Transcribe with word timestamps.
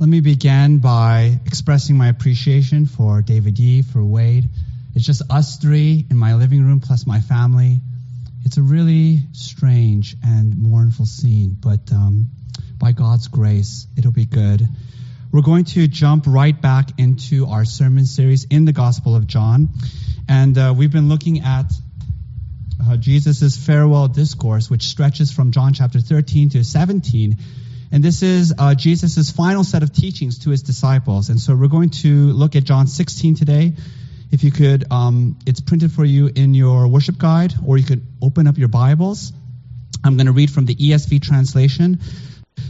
Let 0.00 0.08
me 0.08 0.20
begin 0.20 0.78
by 0.78 1.38
expressing 1.46 1.96
my 1.96 2.08
appreciation 2.08 2.86
for 2.86 3.22
David 3.22 3.60
Yee, 3.60 3.82
for 3.82 4.02
Wade. 4.02 4.48
It's 4.92 5.06
just 5.06 5.22
us 5.30 5.56
three 5.58 6.04
in 6.10 6.16
my 6.16 6.34
living 6.34 6.66
room 6.66 6.80
plus 6.80 7.06
my 7.06 7.20
family. 7.20 7.80
It's 8.44 8.56
a 8.56 8.62
really 8.62 9.20
strange 9.32 10.16
and 10.24 10.58
mournful 10.58 11.06
scene, 11.06 11.56
but 11.60 11.92
um, 11.92 12.26
by 12.76 12.90
God's 12.90 13.28
grace, 13.28 13.86
it'll 13.96 14.10
be 14.10 14.24
good. 14.24 14.66
We're 15.30 15.42
going 15.42 15.64
to 15.66 15.86
jump 15.86 16.24
right 16.26 16.60
back 16.60 16.90
into 16.98 17.46
our 17.46 17.64
sermon 17.64 18.04
series 18.04 18.46
in 18.50 18.64
the 18.64 18.72
Gospel 18.72 19.14
of 19.14 19.28
John. 19.28 19.68
And 20.28 20.58
uh, 20.58 20.74
we've 20.76 20.92
been 20.92 21.08
looking 21.08 21.42
at 21.42 21.72
uh, 22.84 22.96
Jesus' 22.96 23.56
farewell 23.56 24.08
discourse, 24.08 24.68
which 24.68 24.82
stretches 24.82 25.30
from 25.32 25.52
John 25.52 25.72
chapter 25.72 26.00
13 26.00 26.50
to 26.50 26.64
17. 26.64 27.36
And 27.92 28.02
this 28.02 28.22
is 28.22 28.52
uh, 28.58 28.74
Jesus' 28.74 29.30
final 29.30 29.64
set 29.64 29.82
of 29.82 29.92
teachings 29.92 30.40
to 30.40 30.50
his 30.50 30.62
disciples. 30.62 31.28
And 31.28 31.40
so 31.40 31.54
we're 31.54 31.68
going 31.68 31.90
to 31.90 32.08
look 32.08 32.56
at 32.56 32.64
John 32.64 32.86
16 32.86 33.36
today. 33.36 33.74
If 34.32 34.42
you 34.42 34.50
could, 34.50 34.90
um, 34.90 35.38
it's 35.46 35.60
printed 35.60 35.92
for 35.92 36.04
you 36.04 36.28
in 36.34 36.54
your 36.54 36.88
worship 36.88 37.18
guide, 37.18 37.54
or 37.64 37.78
you 37.78 37.84
could 37.84 38.04
open 38.20 38.46
up 38.48 38.58
your 38.58 38.68
Bibles. 38.68 39.32
I'm 40.02 40.16
going 40.16 40.26
to 40.26 40.32
read 40.32 40.50
from 40.50 40.66
the 40.66 40.74
ESV 40.74 41.22
translation. 41.22 42.00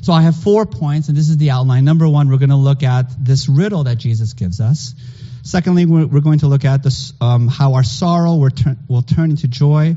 So 0.02 0.12
I 0.12 0.22
have 0.22 0.36
four 0.36 0.66
points, 0.66 1.08
and 1.08 1.16
this 1.16 1.30
is 1.30 1.38
the 1.38 1.50
outline. 1.50 1.84
Number 1.84 2.06
one, 2.06 2.28
we're 2.28 2.38
going 2.38 2.50
to 2.50 2.56
look 2.56 2.83
at 2.83 3.06
this 3.24 3.48
riddle 3.48 3.84
that 3.84 3.96
Jesus 3.96 4.34
gives 4.34 4.60
us. 4.60 4.94
Secondly, 5.42 5.84
we're, 5.86 6.20
going 6.20 6.38
to 6.41 6.46
look 6.46 6.64
at 6.64 6.83
this, 6.83 7.12
um, 7.20 7.48
how 7.48 7.74
our 7.74 7.83
sorrow 7.83 8.34
will 8.36 8.50
turn, 8.50 8.78
will 8.88 9.02
turn 9.02 9.30
into 9.30 9.48
joy. 9.48 9.96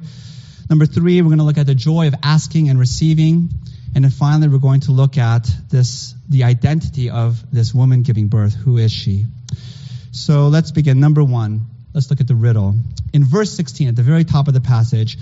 Number 0.69 0.85
three, 0.85 1.21
we're 1.21 1.29
going 1.29 1.39
to 1.39 1.45
look 1.45 1.57
at 1.57 1.67
the 1.67 1.75
joy 1.75 2.07
of 2.07 2.15
asking 2.23 2.69
and 2.69 2.77
receiving. 2.79 3.49
And 3.97 4.03
then 4.03 4.11
finally, 4.11 4.47
we're 4.47 4.59
going 4.59 4.81
to 4.81 4.91
look 4.91 5.17
at 5.17 5.49
this, 5.71 6.13
the 6.29 6.43
identity 6.43 7.09
of 7.09 7.43
this 7.51 7.73
woman 7.73 8.03
giving 8.03 8.27
birth. 8.27 8.53
Who 8.53 8.77
is 8.77 8.91
she? 8.91 9.25
So 10.11 10.49
let's 10.49 10.69
begin. 10.69 10.99
Number 10.99 11.23
one, 11.23 11.61
let's 11.95 12.07
look 12.11 12.21
at 12.21 12.27
the 12.27 12.35
riddle. 12.35 12.75
In 13.11 13.23
verse 13.23 13.51
16, 13.57 13.87
at 13.87 13.95
the 13.95 14.03
very 14.03 14.23
top 14.23 14.47
of 14.47 14.53
the 14.53 14.61
passage, 14.61 15.17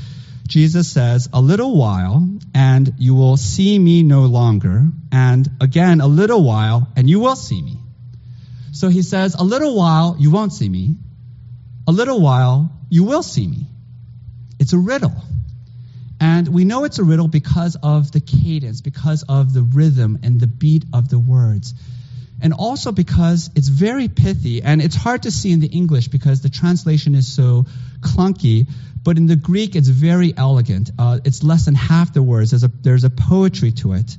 Jesus 0.45 0.91
says, 0.91 1.29
A 1.31 1.39
little 1.39 1.77
while, 1.77 2.27
and 2.53 2.95
you 2.97 3.15
will 3.15 3.37
see 3.37 3.79
me 3.79 4.03
no 4.03 4.23
longer. 4.23 4.83
And 5.09 5.49
again, 5.61 6.01
a 6.01 6.07
little 6.07 6.43
while, 6.43 6.85
and 6.97 7.09
you 7.09 7.21
will 7.21 7.37
see 7.37 7.61
me. 7.61 7.79
So 8.73 8.89
he 8.89 9.03
says, 9.03 9.35
A 9.35 9.43
little 9.45 9.73
while, 9.73 10.17
you 10.19 10.31
won't 10.31 10.51
see 10.51 10.67
me. 10.67 10.97
A 11.87 11.93
little 11.93 12.19
while, 12.19 12.69
you 12.89 13.05
will 13.05 13.23
see 13.23 13.47
me. 13.47 13.67
It's 14.59 14.73
a 14.73 14.77
riddle. 14.77 15.15
And 16.19 16.47
we 16.47 16.63
know 16.65 16.85
it's 16.85 16.99
a 16.99 17.03
riddle 17.03 17.27
because 17.27 17.75
of 17.81 18.11
the 18.11 18.21
cadence, 18.21 18.81
because 18.81 19.23
of 19.27 19.53
the 19.53 19.61
rhythm 19.61 20.19
and 20.23 20.39
the 20.39 20.47
beat 20.47 20.85
of 20.93 21.09
the 21.09 21.19
words. 21.19 21.73
And 22.41 22.53
also 22.53 22.91
because 22.91 23.49
it's 23.55 23.67
very 23.67 24.07
pithy, 24.07 24.61
and 24.61 24.81
it's 24.81 24.95
hard 24.95 25.23
to 25.23 25.31
see 25.31 25.51
in 25.51 25.59
the 25.59 25.67
English 25.67 26.09
because 26.09 26.41
the 26.41 26.49
translation 26.49 27.15
is 27.15 27.33
so 27.33 27.65
clunky. 28.01 28.67
But 29.03 29.17
in 29.17 29.25
the 29.25 29.35
Greek, 29.35 29.75
it's 29.75 29.87
very 29.87 30.33
elegant. 30.35 30.91
Uh, 30.97 31.19
it's 31.23 31.43
less 31.43 31.65
than 31.65 31.75
half 31.75 32.13
the 32.13 32.23
words. 32.23 32.51
There's 32.51 32.63
a, 32.63 32.67
there's 32.81 33.03
a 33.03 33.09
poetry 33.09 33.71
to 33.73 33.93
it. 33.93 34.17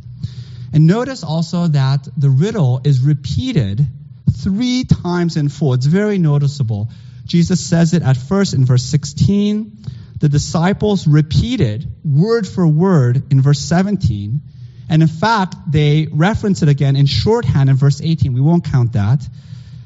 And 0.73 0.87
notice 0.87 1.25
also 1.25 1.69
that 1.69 2.09
the 2.17 2.31
riddle 2.31 2.81
is 2.85 3.01
repeated 3.01 3.87
three 4.33 4.85
times 4.85 5.37
in 5.37 5.49
full. 5.49 5.75
It's 5.75 5.87
very 5.87 6.19
noticeable. 6.19 6.91
Jesus 7.25 7.65
says 7.65 7.95
it 7.95 8.03
at 8.03 8.17
first 8.17 8.55
in 8.55 8.65
verse 8.65 8.85
16. 8.85 9.77
The 10.19 10.29
disciples 10.29 11.07
repeated 11.07 11.87
word 12.05 12.47
for 12.47 12.67
word 12.67 13.31
in 13.31 13.43
verse 13.43 13.61
17. 13.61 14.41
And 14.89 15.03
in 15.03 15.09
fact, 15.09 15.55
they 15.69 16.09
reference 16.11 16.63
it 16.63 16.69
again 16.69 16.97
in 16.97 17.07
shorthand 17.07 17.69
in 17.69 17.77
verse 17.77 18.01
18. 18.01 18.33
We 18.33 18.41
won't 18.41 18.65
count 18.65 18.93
that. 18.93 19.29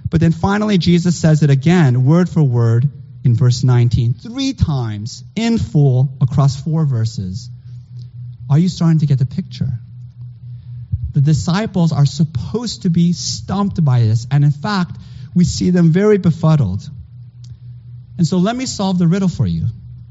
But 0.09 0.21
then 0.21 0.33
finally, 0.33 0.79
Jesus 0.79 1.19
says 1.19 1.43
it 1.43 1.51
again, 1.51 2.05
word 2.05 2.29
for 2.29 2.43
word, 2.43 2.89
in 3.25 3.35
verse 3.35 3.63
19. 3.63 4.15
Three 4.15 4.53
times 4.53 5.25
in 5.37 5.59
full 5.59 6.17
across 6.21 6.61
four 6.61 6.85
verses. 6.85 7.51
Are 8.49 8.59
you 8.59 8.69
starting 8.69 9.01
to 9.01 9.07
get 9.07 9.19
the 9.19 9.27
picture? 9.27 9.71
The 11.13 11.21
disciples 11.21 11.93
are 11.93 12.07
supposed 12.07 12.83
to 12.83 12.91
be 12.91 13.13
stumped 13.13 13.85
by 13.85 14.01
this, 14.01 14.27
and 14.31 14.45
in 14.45 14.53
fact, 14.53 14.97
we 15.35 15.45
see 15.45 15.71
them 15.71 15.91
very 15.91 16.19
befuddled. 16.19 16.89
And 18.17 18.27
so 18.27 18.39
let 18.39 18.55
me 18.55 18.67
solve 18.67 18.99
the 18.99 19.07
riddle 19.07 19.29
for 19.29 19.47
you. 19.47 19.67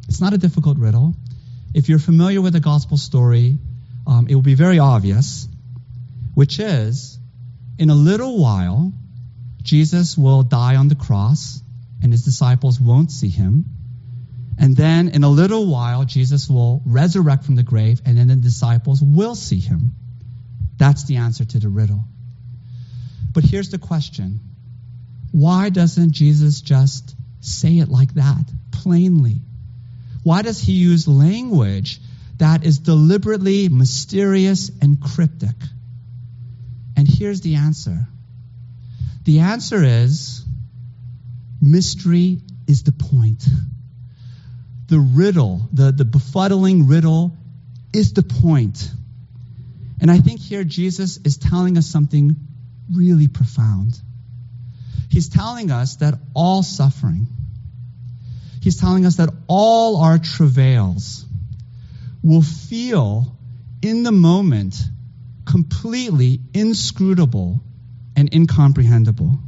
It's 0.09 0.19
not 0.19 0.33
a 0.33 0.39
difficult 0.39 0.79
riddle. 0.79 1.13
If 1.75 1.87
you're 1.87 1.99
familiar 1.99 2.41
with 2.41 2.53
the 2.53 2.59
gospel 2.59 2.97
story, 2.97 3.59
um, 4.07 4.25
it 4.27 4.33
will 4.33 4.41
be 4.41 4.55
very 4.55 4.79
obvious, 4.79 5.47
which 6.33 6.59
is 6.59 7.19
in 7.77 7.91
a 7.91 7.93
little 7.93 8.41
while, 8.41 8.91
Jesus 9.61 10.17
will 10.17 10.41
die 10.41 10.77
on 10.77 10.87
the 10.87 10.95
cross, 10.95 11.61
and 12.01 12.11
his 12.11 12.23
disciples 12.23 12.81
won't 12.81 13.11
see 13.11 13.29
him. 13.29 13.65
And 14.57 14.75
then 14.75 15.09
in 15.09 15.23
a 15.23 15.29
little 15.29 15.67
while, 15.67 16.05
Jesus 16.05 16.49
will 16.49 16.81
resurrect 16.87 17.43
from 17.43 17.55
the 17.55 17.61
grave, 17.61 18.01
and 18.03 18.17
then 18.17 18.29
the 18.29 18.35
disciples 18.35 19.03
will 19.03 19.35
see 19.35 19.59
him. 19.59 19.93
That's 20.77 21.03
the 21.03 21.17
answer 21.17 21.45
to 21.45 21.59
the 21.59 21.69
riddle. 21.69 22.03
But 23.31 23.43
here's 23.43 23.69
the 23.69 23.77
question 23.77 24.39
why 25.31 25.69
doesn't 25.69 26.13
Jesus 26.13 26.61
just 26.61 27.15
say 27.41 27.77
it 27.77 27.89
like 27.89 28.15
that, 28.15 28.51
plainly? 28.71 29.43
Why 30.23 30.41
does 30.41 30.59
he 30.59 30.73
use 30.73 31.07
language 31.07 31.99
that 32.37 32.65
is 32.65 32.79
deliberately 32.79 33.69
mysterious 33.69 34.69
and 34.81 35.01
cryptic? 35.01 35.55
And 36.97 37.07
here's 37.07 37.41
the 37.41 37.55
answer 37.55 38.07
the 39.23 39.39
answer 39.39 39.83
is 39.83 40.43
mystery 41.61 42.41
is 42.67 42.83
the 42.83 42.91
point. 42.91 43.43
The 44.87 44.99
riddle, 44.99 45.69
the, 45.71 45.91
the 45.91 46.05
befuddling 46.05 46.89
riddle, 46.89 47.37
is 47.93 48.13
the 48.13 48.23
point. 48.23 48.91
And 50.01 50.09
I 50.09 50.19
think 50.19 50.39
here 50.39 50.63
Jesus 50.63 51.17
is 51.17 51.37
telling 51.37 51.77
us 51.77 51.85
something 51.85 52.35
really 52.91 53.27
profound. 53.27 53.99
He's 55.09 55.29
telling 55.29 55.71
us 55.71 55.97
that 55.97 56.15
all 56.33 56.63
suffering, 56.63 57.27
he's 58.61 58.79
telling 58.79 59.05
us 59.05 59.17
that 59.17 59.29
all 59.47 59.97
our 59.97 60.17
travails 60.17 61.25
will 62.23 62.41
feel 62.41 63.35
in 63.81 64.03
the 64.03 64.11
moment 64.11 64.75
completely 65.45 66.39
inscrutable 66.53 67.61
and 68.15 68.33
incomprehensible. 68.33 69.39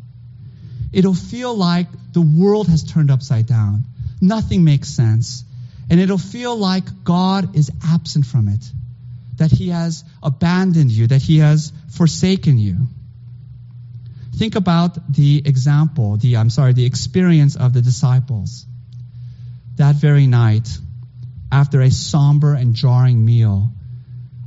It'll 0.94 1.14
feel 1.14 1.56
like 1.56 1.88
the 2.14 2.22
world 2.22 2.68
has 2.68 2.84
turned 2.84 3.12
upside 3.12 3.46
down. 3.46 3.86
Nothing 4.20 4.64
makes 4.64 4.90
sense. 4.90 5.44
And 5.90 6.00
it'll 6.00 6.18
feel 6.18 6.56
like 6.56 7.04
God 7.04 7.56
is 7.56 7.72
absent 7.84 8.26
from 8.26 8.48
it 8.48 8.64
that 9.38 9.52
he 9.52 9.70
has 9.70 10.04
abandoned 10.22 10.92
you, 10.92 11.08
that 11.08 11.22
he 11.22 11.40
has 11.40 11.74
forsaken 11.90 12.58
you. 12.58 12.78
Think 14.36 14.56
about 14.56 15.14
the 15.14 15.42
example, 15.46 16.18
the, 16.18 16.38
I'm 16.38 16.50
sorry, 16.50 16.74
the 16.74 16.86
experience 16.86 17.56
of 17.56 17.74
the 17.74 17.82
disciples. 17.82 18.66
That 19.76 19.96
very 19.96 20.28
night, 20.28 20.68
after 21.52 21.82
a 21.82 21.92
somber 21.92 22.54
and 22.54 22.76
jarring 22.76 23.24
meal 23.24 23.72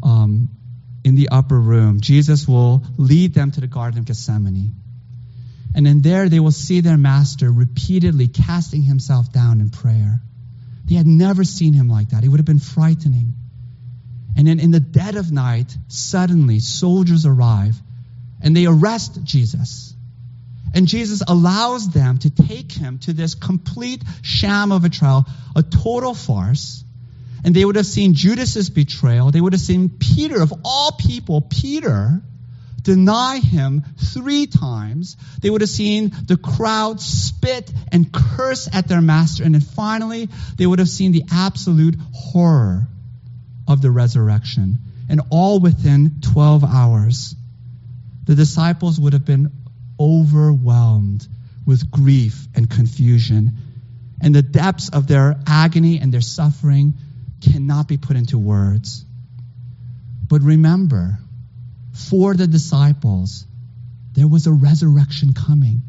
um, 0.02 0.48
in 1.04 1.14
the 1.14 1.30
upper 1.30 1.58
room, 1.58 2.00
Jesus 2.00 2.48
will 2.48 2.84
lead 2.96 3.34
them 3.34 3.50
to 3.50 3.60
the 3.60 3.66
Garden 3.66 3.98
of 3.98 4.04
Gethsemane. 4.06 4.74
And 5.74 5.86
in 5.88 6.02
there, 6.02 6.28
they 6.28 6.40
will 6.40 6.52
see 6.52 6.80
their 6.80 6.96
master 6.96 7.50
repeatedly 7.50 8.28
casting 8.28 8.82
himself 8.82 9.32
down 9.32 9.60
in 9.60 9.70
prayer. 9.70 10.20
They 10.84 10.94
had 10.94 11.06
never 11.06 11.44
seen 11.44 11.72
him 11.72 11.88
like 11.88 12.10
that. 12.10 12.24
It 12.24 12.28
would 12.28 12.38
have 12.38 12.46
been 12.46 12.58
frightening. 12.58 13.34
And 14.36 14.46
then 14.46 14.60
in 14.60 14.70
the 14.70 14.80
dead 14.80 15.16
of 15.16 15.32
night, 15.32 15.76
suddenly 15.88 16.60
soldiers 16.60 17.26
arrive 17.26 17.80
and 18.42 18.56
they 18.56 18.66
arrest 18.66 19.24
Jesus. 19.24 19.93
And 20.74 20.88
Jesus 20.88 21.22
allows 21.26 21.88
them 21.88 22.18
to 22.18 22.30
take 22.30 22.72
him 22.72 22.98
to 23.00 23.12
this 23.12 23.34
complete 23.34 24.02
sham 24.22 24.72
of 24.72 24.84
a 24.84 24.88
trial, 24.88 25.26
a 25.54 25.62
total 25.62 26.14
farce. 26.14 26.82
And 27.44 27.54
they 27.54 27.64
would 27.64 27.76
have 27.76 27.86
seen 27.86 28.14
Judas's 28.14 28.70
betrayal. 28.70 29.30
They 29.30 29.40
would 29.40 29.52
have 29.52 29.62
seen 29.62 29.88
Peter, 29.88 30.42
of 30.42 30.52
all 30.64 30.92
people, 30.92 31.42
Peter, 31.42 32.22
deny 32.82 33.38
him 33.38 33.84
three 34.12 34.46
times. 34.46 35.16
They 35.40 35.48
would 35.48 35.60
have 35.60 35.70
seen 35.70 36.12
the 36.26 36.36
crowd 36.36 37.00
spit 37.00 37.72
and 37.92 38.12
curse 38.12 38.68
at 38.72 38.88
their 38.88 39.00
master. 39.00 39.44
And 39.44 39.54
then 39.54 39.62
finally, 39.62 40.28
they 40.56 40.66
would 40.66 40.80
have 40.80 40.88
seen 40.88 41.12
the 41.12 41.24
absolute 41.32 41.96
horror 42.12 42.88
of 43.68 43.80
the 43.80 43.90
resurrection, 43.90 44.78
and 45.08 45.22
all 45.30 45.60
within 45.60 46.20
12 46.20 46.64
hours. 46.64 47.34
The 48.24 48.34
disciples 48.34 48.98
would 49.00 49.12
have 49.12 49.24
been 49.24 49.52
overwhelmed 49.98 51.26
with 51.66 51.90
grief 51.90 52.46
and 52.54 52.68
confusion, 52.68 53.56
and 54.20 54.34
the 54.34 54.42
depths 54.42 54.90
of 54.90 55.06
their 55.06 55.36
agony 55.46 55.98
and 55.98 56.12
their 56.12 56.20
suffering 56.20 56.94
cannot 57.40 57.88
be 57.88 57.96
put 57.96 58.16
into 58.16 58.38
words. 58.38 59.04
But 60.28 60.42
remember, 60.42 61.18
for 61.92 62.34
the 62.34 62.46
disciples, 62.46 63.46
there 64.12 64.28
was 64.28 64.46
a 64.46 64.52
resurrection 64.52 65.32
coming. 65.32 65.82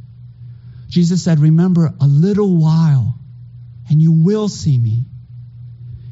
Jesus 0.87 1.23
said, 1.23 1.39
Remember, 1.39 1.93
a 1.99 2.07
little 2.07 2.57
while, 2.57 3.17
and 3.89 4.01
you 4.01 4.11
will 4.11 4.49
see 4.49 4.77
me. 4.77 5.05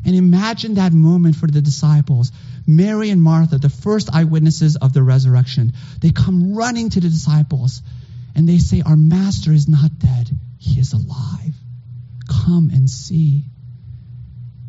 And 0.05 0.15
imagine 0.15 0.75
that 0.75 0.93
moment 0.93 1.35
for 1.35 1.47
the 1.47 1.61
disciples. 1.61 2.31
Mary 2.65 3.09
and 3.09 3.21
Martha, 3.21 3.57
the 3.57 3.69
first 3.69 4.09
eyewitnesses 4.13 4.75
of 4.75 4.93
the 4.93 5.03
resurrection, 5.03 5.73
they 5.99 6.11
come 6.11 6.55
running 6.55 6.89
to 6.89 6.99
the 7.01 7.09
disciples 7.09 7.81
and 8.35 8.47
they 8.47 8.57
say, 8.57 8.81
Our 8.85 8.95
master 8.95 9.51
is 9.51 9.67
not 9.67 9.99
dead, 9.99 10.29
he 10.57 10.79
is 10.79 10.93
alive. 10.93 11.55
Come 12.27 12.71
and 12.73 12.89
see. 12.89 13.45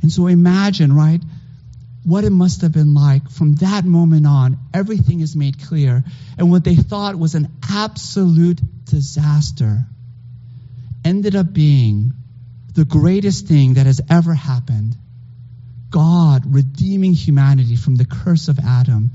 And 0.03 0.13
so 0.13 0.27
imagine, 0.27 0.93
right, 0.93 1.23
what 2.05 2.25
it 2.25 2.31
must 2.31 2.61
have 2.61 2.73
been 2.73 2.93
like 2.95 3.31
from 3.31 3.55
that 3.57 3.85
moment 3.85 4.27
on. 4.27 4.59
Everything 4.75 5.21
is 5.21 5.35
made 5.35 5.67
clear. 5.67 6.05
And 6.37 6.51
what 6.51 6.65
they 6.65 6.75
thought 6.75 7.17
was 7.19 7.35
an 7.35 7.49
absolute 7.71 8.61
disaster 8.85 9.87
ended 11.05 11.35
up 11.35 11.53
being 11.53 12.13
the 12.75 12.85
greatest 12.85 13.47
thing 13.47 13.75
that 13.75 13.87
has 13.87 14.01
ever 14.11 14.35
happened. 14.35 14.97
God 15.95 16.53
redeeming 16.53 17.13
humanity 17.13 17.77
from 17.77 17.95
the 17.95 18.05
curse 18.05 18.49
of 18.49 18.59
Adam. 18.59 19.13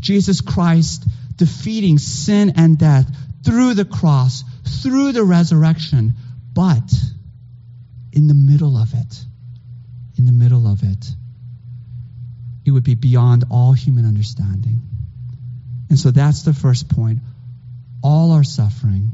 Jesus 0.00 0.40
Christ 0.40 1.06
defeating 1.36 1.98
sin 1.98 2.54
and 2.56 2.76
death 2.76 3.08
through 3.44 3.74
the 3.74 3.84
cross, 3.84 4.42
through 4.82 5.12
the 5.12 5.22
resurrection, 5.22 6.14
but 6.52 6.92
in 8.12 8.26
the 8.26 8.34
middle 8.34 8.76
of 8.76 8.92
it, 8.92 9.24
in 10.18 10.26
the 10.26 10.32
middle 10.32 10.66
of 10.66 10.82
it, 10.82 11.06
it 12.64 12.72
would 12.72 12.82
be 12.82 12.96
beyond 12.96 13.44
all 13.48 13.72
human 13.72 14.04
understanding. 14.04 14.82
And 15.90 15.96
so 15.96 16.10
that's 16.10 16.42
the 16.42 16.54
first 16.54 16.88
point. 16.88 17.20
All 18.02 18.32
our 18.32 18.42
suffering, 18.42 19.12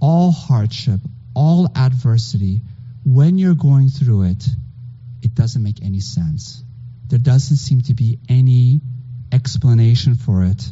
all 0.00 0.30
hardship, 0.30 1.00
all 1.34 1.70
adversity, 1.76 2.62
when 3.04 3.36
you're 3.36 3.54
going 3.54 3.90
through 3.90 4.22
it, 4.22 4.46
it 5.26 5.34
doesn't 5.34 5.62
make 5.62 5.82
any 5.82 6.00
sense. 6.00 6.62
There 7.08 7.18
doesn't 7.18 7.58
seem 7.58 7.82
to 7.82 7.94
be 7.94 8.18
any 8.28 8.80
explanation 9.32 10.14
for 10.14 10.44
it. 10.44 10.62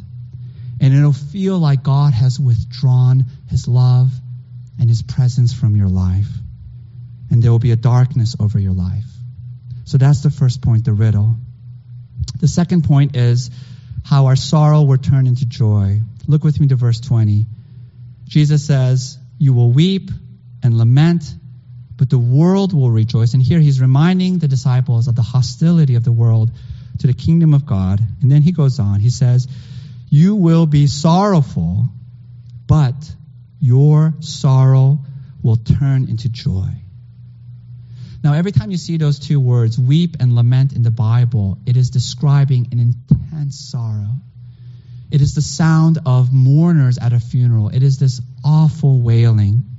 And 0.81 0.93
it'll 0.93 1.13
feel 1.13 1.59
like 1.59 1.83
God 1.83 2.13
has 2.13 2.39
withdrawn 2.39 3.25
his 3.49 3.67
love 3.67 4.11
and 4.79 4.89
his 4.89 5.01
presence 5.01 5.53
from 5.53 5.75
your 5.75 5.87
life 5.87 6.27
and 7.29 7.41
there 7.43 7.51
will 7.51 7.59
be 7.59 7.71
a 7.71 7.75
darkness 7.75 8.35
over 8.39 8.59
your 8.59 8.73
life. 8.73 9.05
So 9.83 9.97
that's 9.97 10.23
the 10.23 10.29
first 10.29 10.61
point, 10.61 10.85
the 10.85 10.93
riddle. 10.93 11.35
The 12.39 12.47
second 12.47 12.85
point 12.85 13.15
is 13.15 13.51
how 14.03 14.27
our 14.27 14.35
sorrow 14.35 14.83
will 14.83 14.97
turn 14.97 15.27
into 15.27 15.45
joy. 15.45 16.01
Look 16.27 16.43
with 16.43 16.59
me 16.59 16.67
to 16.67 16.75
verse 16.75 16.99
20. 16.99 17.45
Jesus 18.25 18.65
says, 18.65 19.17
You 19.37 19.53
will 19.53 19.71
weep 19.71 20.11
and 20.63 20.77
lament, 20.77 21.23
but 21.97 22.09
the 22.09 22.19
world 22.19 22.73
will 22.73 22.91
rejoice. 22.91 23.33
And 23.33 23.41
here 23.41 23.59
he's 23.59 23.79
reminding 23.79 24.39
the 24.39 24.47
disciples 24.47 25.07
of 25.07 25.15
the 25.15 25.21
hostility 25.21 25.95
of 25.95 26.03
the 26.03 26.11
world 26.11 26.51
to 26.99 27.07
the 27.07 27.13
kingdom 27.13 27.53
of 27.53 27.65
God. 27.65 28.01
And 28.21 28.31
then 28.31 28.41
he 28.41 28.51
goes 28.51 28.79
on. 28.79 28.99
He 28.99 29.09
says, 29.09 29.47
You 30.09 30.35
will 30.35 30.65
be 30.65 30.87
sorrowful, 30.87 31.87
but 32.67 32.95
your 33.59 34.13
sorrow 34.19 34.99
will 35.41 35.57
turn 35.57 36.09
into 36.09 36.29
joy. 36.29 36.69
Now, 38.23 38.33
every 38.33 38.51
time 38.51 38.71
you 38.71 38.77
see 38.77 38.97
those 38.97 39.19
two 39.19 39.39
words, 39.39 39.77
weep 39.77 40.17
and 40.19 40.33
lament 40.33 40.73
in 40.73 40.81
the 40.81 40.91
Bible, 40.91 41.59
it 41.67 41.77
is 41.77 41.91
describing 41.91 42.69
an 42.71 42.79
intense 42.79 43.59
sorrow. 43.59 44.15
It 45.11 45.21
is 45.21 45.35
the 45.35 45.43
sound 45.43 45.99
of 46.05 46.33
mourners 46.33 46.97
at 46.97 47.13
a 47.13 47.19
funeral. 47.19 47.69
It 47.69 47.83
is 47.83 47.99
this 47.99 48.21
awful 48.43 48.99
wailing. 49.01 49.74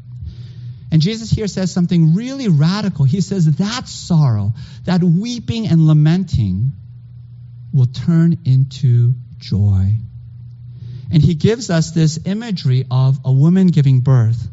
And 0.90 1.02
Jesus 1.02 1.30
here 1.30 1.48
says 1.48 1.72
something 1.72 2.14
really 2.14 2.48
radical. 2.48 3.04
He 3.04 3.20
says 3.20 3.56
that 3.56 3.88
sorrow, 3.88 4.54
that 4.84 5.02
weeping 5.02 5.66
and 5.66 5.86
lamenting, 5.86 6.72
will 7.72 7.86
turn 7.86 8.38
into 8.44 9.14
joy. 9.38 9.98
And 11.12 11.22
he 11.22 11.34
gives 11.34 11.70
us 11.70 11.90
this 11.90 12.18
imagery 12.24 12.84
of 12.90 13.18
a 13.24 13.32
woman 13.32 13.68
giving 13.68 14.00
birth. 14.00 14.48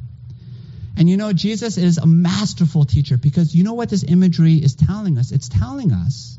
And 0.98 1.10
you 1.10 1.18
know, 1.18 1.34
Jesus 1.34 1.78
is 1.78 1.98
a 1.98 2.06
masterful 2.06 2.86
teacher 2.86 3.18
because 3.18 3.56
you 3.56 3.64
know 3.64 3.74
what 3.74 3.90
this 3.90 4.04
imagery 4.04 4.56
is 4.56 4.76
telling 4.76 5.18
us? 5.18 5.32
It's 5.32 5.50
telling 5.50 5.92
us 5.92 6.38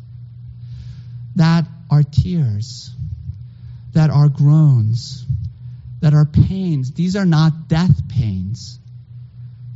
that 1.37 1.67
our 1.91 2.03
tears, 2.03 2.91
that 3.93 4.11
our 4.11 4.29
groans, 4.29 5.25
that 6.01 6.15
our 6.15 6.25
pains, 6.25 6.93
these 6.93 7.17
are 7.17 7.27
not 7.27 7.69
death 7.69 8.09
pains, 8.09 8.79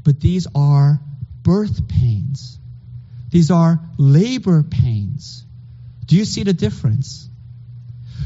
but 0.09 0.21
these 0.21 0.47
are 0.55 0.99
birth 1.43 1.87
pains. 1.87 2.59
These 3.29 3.51
are 3.51 3.79
labor 3.99 4.63
pains. 4.63 5.45
Do 6.07 6.17
you 6.17 6.25
see 6.25 6.45
the 6.45 6.55
difference? 6.55 7.29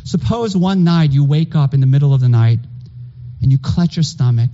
Suppose 0.05 0.57
one 0.57 0.85
night 0.85 1.11
you 1.11 1.25
wake 1.25 1.57
up 1.57 1.75
in 1.75 1.81
the 1.81 1.89
middle 1.89 2.15
of 2.15 2.21
the 2.21 2.29
night 2.29 2.61
and 3.41 3.51
you 3.51 3.59
clutch 3.59 3.97
your 3.97 4.05
stomach 4.05 4.51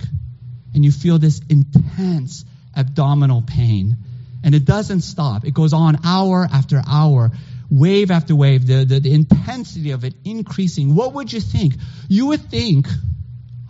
and 0.73 0.83
you 0.83 0.91
feel 0.91 1.19
this 1.19 1.39
intense 1.47 2.45
abdominal 2.75 3.43
pain. 3.43 3.97
And 4.43 4.55
it 4.55 4.65
doesn't 4.65 5.01
stop. 5.01 5.45
It 5.45 5.53
goes 5.53 5.73
on 5.73 5.99
hour 6.03 6.47
after 6.51 6.81
hour, 6.89 7.29
wave 7.69 8.09
after 8.09 8.35
wave, 8.35 8.65
the, 8.65 8.85
the, 8.85 8.99
the 9.01 9.13
intensity 9.13 9.91
of 9.91 10.03
it 10.03 10.15
increasing. 10.25 10.95
What 10.95 11.13
would 11.13 11.31
you 11.31 11.41
think? 11.41 11.75
You 12.07 12.25
would 12.25 12.49
think, 12.49 12.87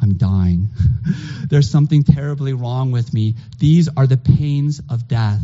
I'm 0.01 0.17
dying. 0.17 0.69
There's 1.49 1.69
something 1.69 2.03
terribly 2.03 2.53
wrong 2.53 2.91
with 2.91 3.13
me. 3.13 3.35
These 3.57 3.89
are 3.95 4.07
the 4.07 4.17
pains 4.17 4.81
of 4.89 5.07
death. 5.07 5.43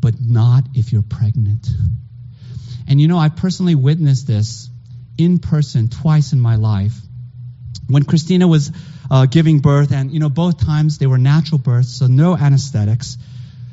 But 0.00 0.14
not 0.20 0.64
if 0.74 0.92
you're 0.92 1.02
pregnant. 1.02 1.68
And 2.88 3.00
you 3.00 3.08
know, 3.08 3.18
I 3.18 3.28
personally 3.28 3.74
witnessed 3.74 4.26
this 4.26 4.68
in 5.18 5.38
person 5.38 5.88
twice 5.88 6.32
in 6.32 6.40
my 6.40 6.56
life. 6.56 6.94
When 7.88 8.04
Christina 8.04 8.48
was 8.48 8.72
uh, 9.10 9.26
giving 9.26 9.60
birth, 9.60 9.92
and 9.92 10.10
you 10.10 10.20
know, 10.20 10.28
both 10.28 10.64
times 10.64 10.98
they 10.98 11.06
were 11.06 11.18
natural 11.18 11.58
births, 11.58 11.94
so 11.98 12.06
no 12.06 12.36
anesthetics. 12.36 13.18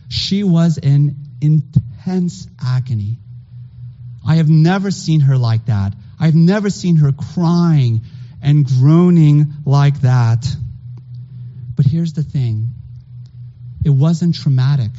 She 0.10 0.44
was 0.44 0.78
in 0.78 1.16
intense 1.42 2.48
agony. 2.64 3.18
I 4.28 4.36
have 4.36 4.50
never 4.50 4.92
seen 4.92 5.22
her 5.22 5.38
like 5.38 5.66
that. 5.66 5.94
I've 6.20 6.36
never 6.36 6.70
seen 6.70 6.98
her 6.98 7.12
crying 7.12 8.02
and 8.42 8.66
groaning 8.66 9.54
like 9.66 10.02
that. 10.02 10.46
But 11.76 11.86
here's 11.86 12.14
the 12.14 12.24
thing 12.24 12.70
it 13.84 13.90
wasn't 13.90 14.36
traumatic. 14.36 14.92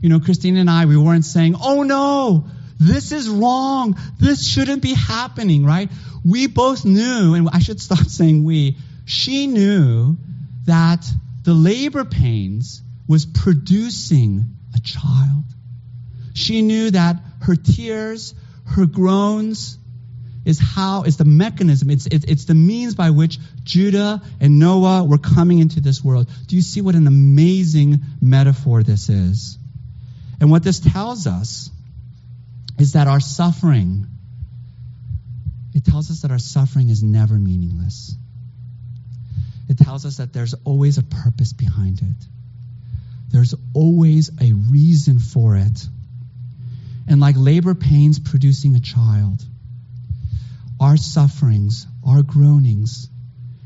You 0.00 0.08
know, 0.08 0.20
Christina 0.20 0.60
and 0.60 0.70
I, 0.70 0.86
we 0.86 0.96
weren't 0.96 1.24
saying, 1.24 1.54
oh 1.62 1.82
no, 1.82 2.46
this 2.78 3.12
is 3.12 3.28
wrong. 3.28 3.96
This 4.18 4.46
shouldn't 4.46 4.82
be 4.82 4.94
happening, 4.94 5.64
right? 5.64 5.90
We 6.24 6.48
both 6.48 6.84
knew, 6.84 7.34
and 7.34 7.48
I 7.52 7.60
should 7.60 7.80
stop 7.80 7.98
saying 8.06 8.44
we, 8.44 8.76
she 9.04 9.46
knew 9.46 10.16
that 10.66 11.04
the 11.44 11.54
labor 11.54 12.04
pains 12.04 12.82
was 13.08 13.26
producing 13.26 14.56
a 14.74 14.80
child. 14.80 15.44
She 16.34 16.62
knew 16.62 16.90
that 16.90 17.16
her 17.42 17.56
tears, 17.56 18.34
her 18.66 18.86
groans, 18.86 19.78
is 20.44 20.58
how 20.58 21.02
it's 21.02 21.16
the 21.16 21.24
mechanism 21.24 21.90
it's, 21.90 22.06
it's 22.06 22.24
it's 22.24 22.44
the 22.46 22.54
means 22.54 22.94
by 22.94 23.10
which 23.10 23.38
judah 23.62 24.20
and 24.40 24.58
noah 24.58 25.04
were 25.04 25.18
coming 25.18 25.58
into 25.58 25.80
this 25.80 26.02
world 26.02 26.28
do 26.46 26.56
you 26.56 26.62
see 26.62 26.80
what 26.80 26.94
an 26.94 27.06
amazing 27.06 28.00
metaphor 28.20 28.82
this 28.82 29.08
is 29.08 29.58
and 30.40 30.50
what 30.50 30.62
this 30.62 30.80
tells 30.80 31.26
us 31.26 31.70
is 32.78 32.94
that 32.94 33.06
our 33.06 33.20
suffering 33.20 34.06
it 35.74 35.84
tells 35.84 36.10
us 36.10 36.22
that 36.22 36.30
our 36.30 36.38
suffering 36.38 36.90
is 36.90 37.02
never 37.02 37.34
meaningless 37.34 38.16
it 39.72 39.78
tells 39.78 40.04
us 40.04 40.18
that 40.18 40.34
there's 40.34 40.54
always 40.64 40.98
a 40.98 41.02
purpose 41.02 41.54
behind 41.54 42.02
it. 42.02 42.26
There's 43.30 43.54
always 43.72 44.30
a 44.38 44.52
reason 44.52 45.18
for 45.18 45.56
it. 45.56 45.88
And 47.08 47.20
like 47.20 47.36
labor 47.38 47.74
pains 47.74 48.18
producing 48.18 48.76
a 48.76 48.80
child, 48.80 49.42
our 50.82 50.96
sufferings, 50.96 51.86
our 52.04 52.22
groanings, 52.22 53.08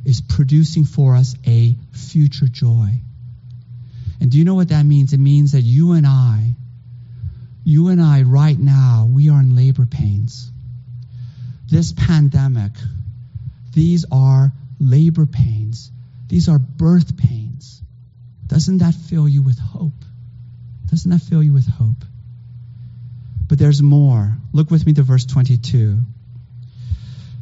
is 0.04 0.20
producing 0.20 0.84
for 0.84 1.16
us 1.16 1.34
a 1.46 1.74
future 1.92 2.46
joy. 2.46 2.90
And 4.20 4.30
do 4.30 4.36
you 4.36 4.44
know 4.44 4.54
what 4.54 4.68
that 4.68 4.84
means? 4.84 5.14
It 5.14 5.18
means 5.18 5.52
that 5.52 5.62
you 5.62 5.92
and 5.92 6.06
I, 6.06 6.54
you 7.64 7.88
and 7.88 8.02
I 8.02 8.22
right 8.22 8.58
now, 8.58 9.08
we 9.10 9.30
are 9.30 9.40
in 9.40 9.56
labor 9.56 9.86
pains. 9.86 10.52
This 11.70 11.94
pandemic, 11.94 12.72
these 13.72 14.04
are 14.12 14.52
labor 14.78 15.24
pains. 15.24 15.90
These 16.28 16.50
are 16.50 16.58
birth 16.58 17.16
pains. 17.16 17.80
Doesn't 18.46 18.78
that 18.78 18.94
fill 18.94 19.26
you 19.26 19.42
with 19.42 19.58
hope? 19.58 20.04
Doesn't 20.90 21.10
that 21.10 21.22
fill 21.22 21.42
you 21.42 21.54
with 21.54 21.66
hope? 21.66 22.04
But 23.48 23.58
there's 23.58 23.80
more. 23.80 24.36
Look 24.52 24.70
with 24.70 24.84
me 24.84 24.92
to 24.92 25.02
verse 25.02 25.24
22. 25.24 26.02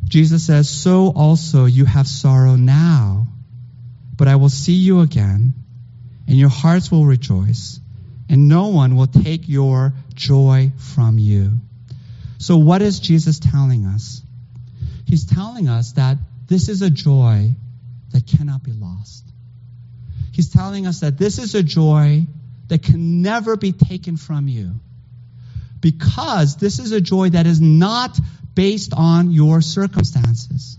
Jesus 0.08 0.46
says, 0.46 0.68
So 0.68 1.12
also 1.14 1.64
you 1.64 1.84
have 1.84 2.06
sorrow 2.06 2.56
now, 2.56 3.26
but 4.16 4.28
I 4.28 4.36
will 4.36 4.48
see 4.48 4.74
you 4.74 5.00
again, 5.00 5.54
and 6.26 6.36
your 6.36 6.48
hearts 6.48 6.90
will 6.90 7.04
rejoice, 7.04 7.80
and 8.28 8.48
no 8.48 8.68
one 8.68 8.96
will 8.96 9.06
take 9.06 9.48
your 9.48 9.92
joy 10.14 10.72
from 10.78 11.18
you. 11.18 11.60
So, 12.38 12.58
what 12.58 12.82
is 12.82 13.00
Jesus 13.00 13.38
telling 13.38 13.86
us? 13.86 14.22
He's 15.06 15.26
telling 15.26 15.68
us 15.68 15.92
that 15.92 16.18
this 16.46 16.68
is 16.68 16.82
a 16.82 16.90
joy 16.90 17.54
that 18.12 18.26
cannot 18.26 18.62
be 18.62 18.72
lost. 18.72 19.24
He's 20.32 20.50
telling 20.50 20.86
us 20.86 21.00
that 21.00 21.18
this 21.18 21.38
is 21.38 21.54
a 21.54 21.62
joy 21.62 22.26
that 22.68 22.82
can 22.82 23.22
never 23.22 23.56
be 23.56 23.72
taken 23.72 24.16
from 24.16 24.48
you. 24.48 24.80
Because 25.84 26.56
this 26.56 26.78
is 26.78 26.92
a 26.92 27.00
joy 27.02 27.28
that 27.30 27.46
is 27.46 27.60
not 27.60 28.18
based 28.54 28.94
on 28.96 29.30
your 29.32 29.60
circumstances. 29.60 30.78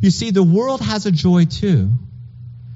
You 0.00 0.10
see, 0.10 0.32
the 0.32 0.42
world 0.42 0.80
has 0.80 1.06
a 1.06 1.12
joy 1.12 1.44
too. 1.44 1.92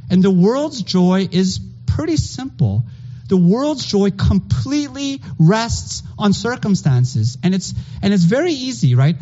And 0.09 0.23
the 0.23 0.31
world's 0.31 0.81
joy 0.81 1.27
is 1.33 1.59
pretty 1.87 2.19
simple. 2.19 2.85
The 3.29 3.37
world's 3.37 3.85
joy 3.85 4.13
completely 4.13 5.23
rests 5.37 6.05
on 6.17 6.33
circumstances. 6.33 7.37
And 7.43 7.53
it's, 7.53 7.75
and 8.01 8.15
it's 8.15 8.23
very 8.23 8.53
easy, 8.53 8.95
right? 8.95 9.17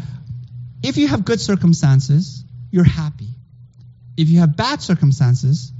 If 0.82 0.98
you 0.98 1.08
have 1.08 1.24
good 1.24 1.40
circumstances, 1.40 2.44
you're 2.70 2.84
happy. 2.84 3.28
If 4.18 4.28
you 4.28 4.40
have 4.40 4.54
bad 4.54 4.82
circumstances, 4.82 5.72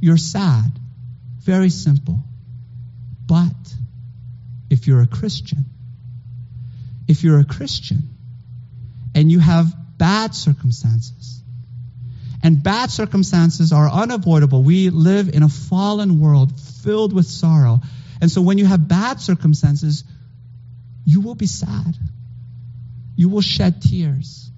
you're 0.00 0.18
sad. 0.18 0.70
Very 1.38 1.70
simple. 1.70 2.22
But 3.24 3.74
if 4.68 4.86
you're 4.86 5.00
a 5.00 5.06
Christian, 5.06 5.64
if 7.08 7.24
you're 7.24 7.40
a 7.40 7.44
Christian 7.44 8.10
and 9.14 9.32
you 9.32 9.40
have 9.40 9.74
bad 9.98 10.34
circumstances, 10.34 11.42
and 12.42 12.62
bad 12.62 12.90
circumstances 12.90 13.72
are 13.72 13.88
unavoidable. 13.90 14.62
We 14.62 14.90
live 14.90 15.28
in 15.28 15.42
a 15.42 15.48
fallen 15.48 16.20
world 16.20 16.58
filled 16.60 17.12
with 17.12 17.26
sorrow. 17.26 17.80
And 18.20 18.30
so 18.30 18.42
when 18.42 18.58
you 18.58 18.66
have 18.66 18.86
bad 18.86 19.20
circumstances, 19.20 20.04
you 21.04 21.20
will 21.20 21.34
be 21.34 21.46
sad. 21.46 21.96
You 23.16 23.28
will 23.28 23.40
shed 23.40 23.82
tears. 23.82 24.50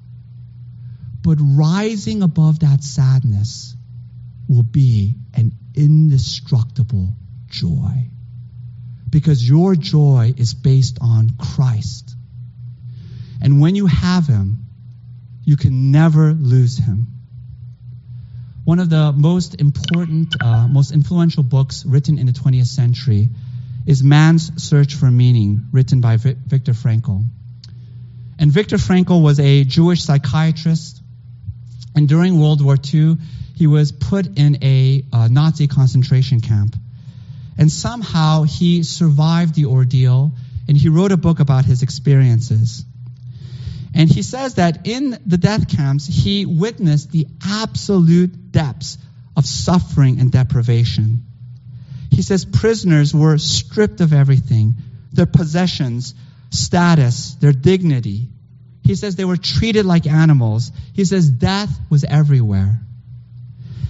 But 1.23 1.39
rising 1.41 2.23
above 2.23 2.61
that 2.61 2.83
sadness 2.83 3.75
will 4.49 4.63
be 4.63 5.15
an 5.35 5.53
indestructible 5.75 7.15
joy. 7.49 8.11
Because 9.09 9.47
your 9.47 9.75
joy 9.75 10.35
is 10.37 10.55
based 10.55 10.99
on 11.01 11.31
Christ. 11.39 12.15
And 13.41 13.61
when 13.61 13.75
you 13.75 13.87
have 13.87 14.27
Him, 14.27 14.67
you 15.45 15.57
can 15.57 15.91
never 15.91 16.33
lose 16.33 16.79
Him. 16.79 17.07
One 18.65 18.79
of 18.79 18.91
the 18.91 19.13
most 19.13 19.61
important, 19.61 20.35
uh, 20.41 20.69
most 20.69 20.93
influential 20.93 21.43
books 21.43 21.85
written 21.87 22.19
in 22.19 22.27
the 22.27 22.33
20th 22.33 22.67
century 22.67 23.31
is 23.87 24.03
Man's 24.05 24.63
Search 24.63 24.95
for 24.95 25.11
Meaning, 25.11 25.67
written 25.73 26.01
by 26.01 26.19
Viktor 26.19 26.73
Frankl. 26.73 27.25
And 28.39 28.53
Viktor 28.53 28.77
Frankl 28.77 29.23
was 29.23 29.41
a 29.41 29.65
Jewish 29.65 30.03
psychiatrist, 30.03 31.03
and 31.95 32.09
during 32.09 32.39
World 32.39 32.63
War 32.63 32.77
II, 32.77 33.17
he 33.57 33.67
was 33.67 33.93
put 33.93 34.39
in 34.39 34.63
a 34.63 35.05
uh, 35.13 35.29
Nazi 35.29 35.67
concentration 35.67 36.41
camp. 36.41 36.77
And 37.59 37.71
somehow 37.71 38.45
he 38.45 38.83
survived 38.83 39.55
the 39.55 39.67
ordeal, 39.67 40.33
and 40.69 40.77
he 40.77 40.89
wrote 40.89 41.13
a 41.13 41.17
book 41.17 41.41
about 41.41 41.65
his 41.65 41.83
experiences. 41.83 42.85
And 43.95 44.11
he 44.11 44.23
says 44.23 44.55
that 44.55 44.87
in 44.87 45.19
the 45.27 45.39
death 45.39 45.69
camps, 45.69 46.07
he 46.07 46.47
witnessed 46.47 47.11
the 47.11 47.27
absolute 47.45 48.53
depths 48.53 48.99
of 49.37 49.47
suffering 49.47 50.21
and 50.21 50.31
deprivation. 50.31 51.25
He 52.11 52.23
says 52.23 52.45
prisoners 52.45 53.15
were 53.15 53.39
stripped 53.39 54.01
of 54.01 54.13
everything 54.13 54.77
their 55.13 55.27
possessions, 55.27 56.15
status, 56.51 57.35
their 57.35 57.53
dignity. 57.53 58.29
He 58.85 58.95
says 58.95 59.17
they 59.17 59.25
were 59.25 59.37
treated 59.37 59.85
like 59.85 60.07
animals. 60.07 60.71
He 60.93 61.05
says 61.05 61.29
death 61.29 61.71
was 61.91 62.05
everywhere. 62.05 62.81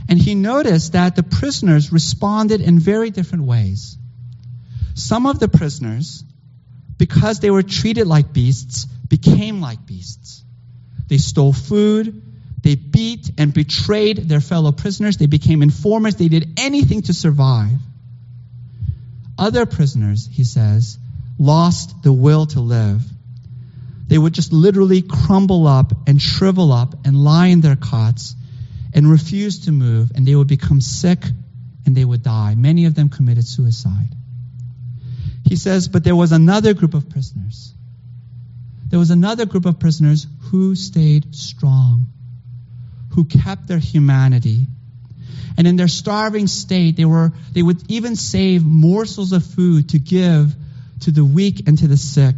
And 0.09 0.19
he 0.19 0.35
noticed 0.35 0.92
that 0.92 1.14
the 1.14 1.23
prisoners 1.23 1.92
responded 1.92 2.61
in 2.61 2.78
very 2.78 3.11
different 3.11 3.45
ways. 3.45 3.97
Some 4.95 5.26
of 5.26 5.38
the 5.38 5.49
prisoners, 5.49 6.25
because 7.00 7.40
they 7.40 7.50
were 7.50 7.62
treated 7.62 8.07
like 8.07 8.30
beasts, 8.30 8.85
became 8.85 9.62
like 9.62 9.87
beasts. 9.87 10.45
They 11.09 11.16
stole 11.16 11.54
food, 11.54 12.23
they 12.62 12.75
beat 12.75 13.30
and 13.38 13.54
betrayed 13.54 14.28
their 14.28 14.42
fellow 14.42 14.71
prisoners, 14.71 15.16
they 15.16 15.25
became 15.25 15.62
informers, 15.62 16.16
they 16.16 16.28
did 16.28 16.61
anything 16.61 17.00
to 17.02 17.14
survive. 17.14 17.78
Other 19.38 19.64
prisoners, 19.64 20.28
he 20.30 20.45
says, 20.45 20.99
lost 21.38 22.02
the 22.02 22.12
will 22.12 22.45
to 22.49 22.61
live. 22.61 23.02
They 24.07 24.19
would 24.19 24.35
just 24.35 24.52
literally 24.52 25.00
crumble 25.00 25.66
up 25.66 26.07
and 26.07 26.21
shrivel 26.21 26.71
up 26.71 27.07
and 27.07 27.16
lie 27.16 27.47
in 27.47 27.62
their 27.62 27.76
cots 27.76 28.37
and 28.92 29.11
refuse 29.11 29.61
to 29.61 29.73
move, 29.73 30.12
and 30.14 30.26
they 30.26 30.35
would 30.35 30.49
become 30.49 30.83
sick 30.83 31.25
and 31.87 31.97
they 31.97 32.04
would 32.04 32.23
die. 32.23 32.57
Many 32.57 32.85
of 32.85 32.95
them 32.95 33.09
committed 33.09 33.47
suicide. 33.47 34.14
He 35.50 35.57
says, 35.57 35.88
but 35.88 36.02
there 36.04 36.16
was 36.16 36.33
another 36.33 36.73
group 36.73 36.95
of 36.95 37.11
prisoners 37.11 37.75
there 38.90 38.99
was 38.99 39.11
another 39.11 39.47
group 39.47 39.66
of 39.66 39.78
prisoners 39.78 40.26
who 40.50 40.75
stayed 40.75 41.35
strong, 41.35 42.09
who 43.14 43.25
kept 43.25 43.69
their 43.69 43.78
humanity. 43.78 44.66
And 45.57 45.66
in 45.66 45.76
their 45.76 45.88
starving 45.88 46.49
state, 46.49 46.97
they, 46.97 47.04
were, 47.04 47.33
they 47.52 47.62
would 47.62 47.88
even 47.88 48.16
save 48.16 48.64
morsels 48.64 49.33
of 49.33 49.45
food 49.45 49.90
to 49.90 50.00
give 50.00 50.54
to 51.02 51.12
the 51.12 51.25
weak 51.25 51.69
and 51.69 51.78
to 51.78 51.87
the 51.87 51.97
sick. 51.97 52.35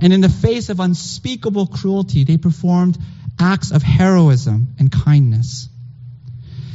And 0.00 0.12
in 0.12 0.20
the 0.20 0.28
face 0.28 0.68
of 0.68 0.78
unspeakable 0.78 1.66
cruelty, 1.66 2.22
they 2.22 2.36
performed 2.38 2.96
acts 3.38 3.72
of 3.72 3.82
heroism 3.82 4.68
and 4.78 4.92
kindness. 4.92 5.68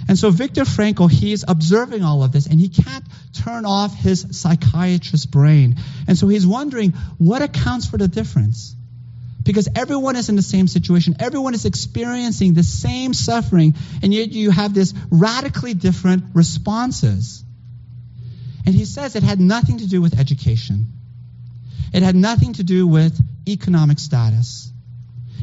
And 0.08 0.18
so 0.18 0.30
Viktor 0.30 0.64
Frankl, 0.64 1.12
he's 1.12 1.44
observing 1.48 2.04
all 2.04 2.24
of 2.24 2.32
this 2.32 2.48
and 2.48 2.60
he 2.60 2.70
can't 2.70 3.04
turn 3.34 3.66
off 3.66 3.94
his 3.94 4.26
psychiatrist 4.32 5.30
brain. 5.32 5.76
And 6.08 6.18
so 6.18 6.28
he's 6.28 6.48
wondering 6.48 6.94
what 7.18 7.42
accounts 7.42 7.88
for 7.88 7.98
the 7.98 8.08
difference? 8.08 8.76
Because 9.44 9.68
everyone 9.76 10.16
is 10.16 10.30
in 10.30 10.36
the 10.36 10.42
same 10.42 10.68
situation. 10.68 11.16
Everyone 11.20 11.54
is 11.54 11.66
experiencing 11.66 12.54
the 12.54 12.64
same 12.64 13.14
suffering, 13.14 13.76
and 14.04 14.14
yet 14.14 14.32
you 14.32 14.52
have 14.52 14.74
this 14.74 14.94
radically 15.10 15.74
different 15.74 16.24
responses. 16.34 17.44
And 18.66 18.76
he 18.76 18.84
says 18.84 19.16
it 19.16 19.24
had 19.24 19.40
nothing 19.40 19.78
to 19.78 19.88
do 19.88 20.02
with 20.02 20.20
education. 20.20 20.88
It 21.94 22.04
had 22.04 22.16
nothing 22.16 22.54
to 22.54 22.64
do 22.64 22.86
with 22.86 23.18
economic 23.48 24.00
status. 24.00 24.70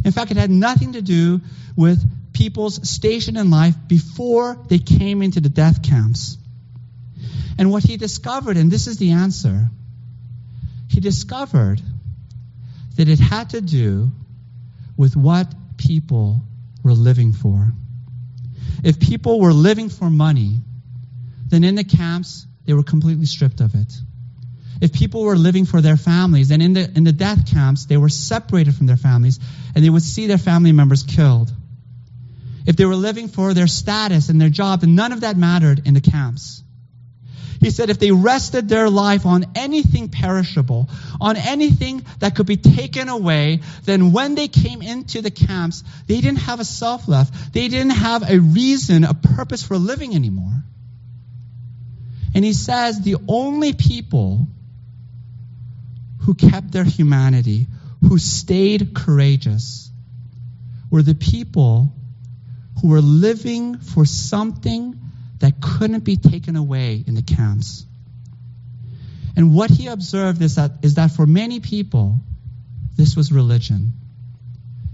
In 0.05 0.13
fact, 0.13 0.31
it 0.31 0.37
had 0.37 0.51
nothing 0.51 0.93
to 0.93 1.03
do 1.03 1.41
with 1.77 2.05
people's 2.35 2.89
station 2.89 3.37
in 3.37 3.51
life 3.51 3.75
before 3.89 4.59
they 4.69 4.79
came 4.79 5.23
into 5.23 5.41
the 5.41 5.49
death 5.49 5.83
camps. 5.83 6.37
And 7.57 7.71
what 7.71 7.85
he 7.85 7.97
discovered, 7.97 8.57
and 8.57 8.71
this 8.71 8.87
is 8.87 8.99
the 8.99 9.13
answer, 9.13 9.71
he 10.89 11.01
discovered 11.01 11.81
that 12.97 13.09
it 13.09 13.19
had 13.19 13.51
to 13.51 13.61
do 13.61 14.11
with 14.97 15.17
what 15.17 15.53
people 15.77 16.43
were 16.83 16.93
living 16.93 17.33
for. 17.33 17.73
If 18.83 19.01
people 19.01 19.41
were 19.41 19.53
living 19.53 19.89
for 19.89 20.11
money, 20.11 20.59
then 21.49 21.65
in 21.65 21.75
the 21.75 21.85
camps, 21.85 22.47
they 22.67 22.75
were 22.75 22.83
completely 22.83 23.27
stripped 23.27 23.61
of 23.61 23.75
it. 23.75 23.93
If 24.81 24.93
people 24.93 25.23
were 25.23 25.37
living 25.37 25.65
for 25.65 25.81
their 25.81 25.97
families, 25.97 26.49
then 26.49 26.61
in 26.61 26.73
the, 26.73 26.91
in 26.95 27.05
the 27.05 27.13
death 27.13 27.51
camps, 27.51 27.87
they 27.87 27.97
were 27.97 28.09
separated 28.09 28.75
from 28.75 28.87
their 28.87 28.97
families 28.97 29.39
and 29.75 29.85
they 29.85 29.91
would 29.91 30.03
see 30.03 30.27
their 30.27 30.39
family 30.39 30.73
members 30.73 31.03
killed. 31.03 31.53
If 32.67 32.77
they 32.77 32.85
were 32.85 32.97
living 32.97 33.29
for 33.29 33.53
their 33.53 33.67
status 33.67 34.29
and 34.29 34.41
their 34.41 34.49
job, 34.49 34.81
then 34.81 34.95
none 34.95 35.13
of 35.13 35.21
that 35.21 35.37
mattered 35.37 35.83
in 35.87 35.95
the 35.95 36.01
camps. 36.01 36.63
He 37.61 37.71
said 37.71 37.89
if 37.89 37.99
they 37.99 38.11
rested 38.11 38.69
their 38.69 38.91
life 38.91 39.25
on 39.25 39.47
anything 39.55 40.09
perishable, 40.11 40.91
on 41.21 41.37
anything 41.37 42.05
that 42.19 42.37
could 42.37 42.47
be 42.47 42.57
taken 42.57 43.09
away, 43.09 43.61
then 43.85 44.13
when 44.13 44.35
they 44.35 44.49
came 44.49 44.83
into 44.83 45.23
the 45.23 45.31
camps, 45.31 45.83
they 46.07 46.21
didn't 46.21 46.41
have 46.41 46.61
a 46.61 46.65
self 46.65 47.09
left. 47.09 47.55
They 47.55 47.69
didn't 47.69 47.97
have 47.97 48.29
a 48.29 48.39
reason, 48.39 49.05
a 49.05 49.15
purpose 49.15 49.63
for 49.63 49.79
living 49.79 50.15
anymore. 50.15 50.63
And 52.35 52.45
he 52.45 52.53
says 52.53 53.01
the 53.01 53.17
only 53.29 53.73
people 53.73 54.49
who 56.23 56.35
kept 56.35 56.73
their 56.73 56.85
humanity, 56.85 57.67
who 58.07 58.19
stayed 58.19 58.95
courageous, 58.95 59.91
were 60.91 61.03
the 61.03 61.15
people 61.15 61.95
who 62.85 62.91
were 62.91 63.01
living 63.01 63.79
for 63.79 64.05
something 64.05 65.01
that 65.39 65.55
couldn't 65.59 66.05
be 66.05 66.19
taken 66.19 66.55
away 66.55 67.03
in 67.07 67.15
the 67.15 67.23
camps. 67.23 67.87
And 69.37 69.55
what 69.55 69.71
he 69.71 69.87
observed 69.87 70.43
is 70.43 70.57
that, 70.57 70.73
is 70.83 70.97
that 70.97 71.11
for 71.11 71.25
many 71.25 71.61
people, 71.61 72.21
this 72.95 73.17
was 73.17 73.33
religion. 73.33 73.95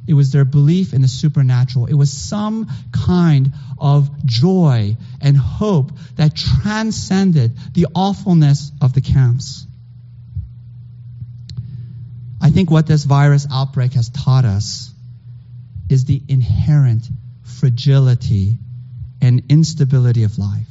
It 0.06 0.14
was 0.14 0.30
their 0.30 0.44
belief 0.44 0.94
in 0.94 1.02
the 1.02 1.08
supernatural. 1.08 1.86
It 1.86 1.94
was 1.94 2.12
some 2.12 2.68
kind 2.92 3.54
of 3.76 4.24
joy 4.24 4.96
and 5.20 5.36
hope 5.36 5.90
that 6.14 6.36
transcended 6.36 7.58
the 7.74 7.88
awfulness 7.92 8.70
of 8.80 8.92
the 8.92 9.00
camps. 9.00 9.66
I 12.40 12.50
think 12.50 12.70
what 12.70 12.86
this 12.86 13.02
virus 13.02 13.48
outbreak 13.50 13.94
has 13.94 14.10
taught 14.10 14.44
us 14.44 14.94
is 15.88 16.04
the 16.04 16.22
inherent 16.28 17.08
fragility 17.50 18.58
and 19.20 19.42
instability 19.48 20.24
of 20.24 20.38
life. 20.38 20.66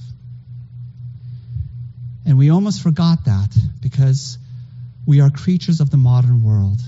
And 2.25 2.37
we 2.37 2.49
almost 2.49 2.81
forgot 2.81 3.25
that 3.25 3.55
because 3.81 4.37
we 5.05 5.21
are 5.21 5.29
creatures 5.29 5.81
of 5.81 5.89
the 5.89 5.97
modern 5.97 6.43
world. 6.43 6.79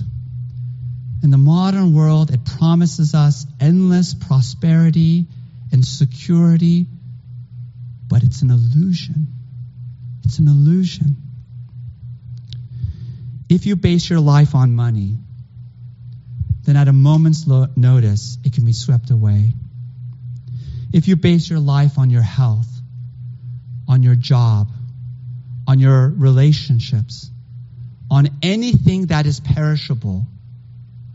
In 1.23 1.29
the 1.29 1.37
modern 1.37 1.93
world, 1.93 2.31
it 2.31 2.45
promises 2.45 3.13
us 3.13 3.45
endless 3.59 4.13
prosperity 4.13 5.27
and 5.71 5.85
security, 5.85 6.87
but 8.07 8.23
it's 8.23 8.41
an 8.41 8.51
illusion. 8.51 9.27
It's 10.23 10.39
an 10.39 10.47
illusion. 10.47 11.15
If 13.49 13.65
you 13.65 13.75
base 13.75 14.09
your 14.09 14.19
life 14.19 14.55
on 14.55 14.75
money, 14.75 15.17
then 16.63 16.77
at 16.77 16.87
a 16.87 16.93
moment's 16.93 17.47
notice, 17.47 18.37
it 18.43 18.53
can 18.53 18.65
be 18.65 18.73
swept 18.73 19.09
away. 19.09 19.53
If 20.93 21.07
you 21.07 21.15
base 21.15 21.49
your 21.49 21.59
life 21.59 21.97
on 21.97 22.09
your 22.09 22.21
health, 22.21 22.67
on 23.87 24.03
your 24.03 24.15
job, 24.15 24.69
on 25.67 25.79
your 25.79 26.09
relationships, 26.09 27.29
on 28.09 28.29
anything 28.41 29.07
that 29.07 29.25
is 29.25 29.39
perishable, 29.39 30.25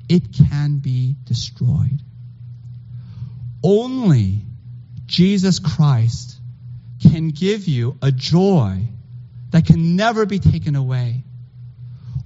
it 0.08 0.32
can 0.32 0.78
be 0.78 1.16
destroyed. 1.24 2.00
Only 3.62 4.42
Jesus 5.06 5.58
Christ 5.58 6.38
can 7.02 7.30
give 7.30 7.68
you 7.68 7.98
a 8.00 8.10
joy 8.10 8.80
that 9.50 9.66
can 9.66 9.96
never 9.96 10.26
be 10.26 10.38
taken 10.38 10.74
away. 10.74 11.24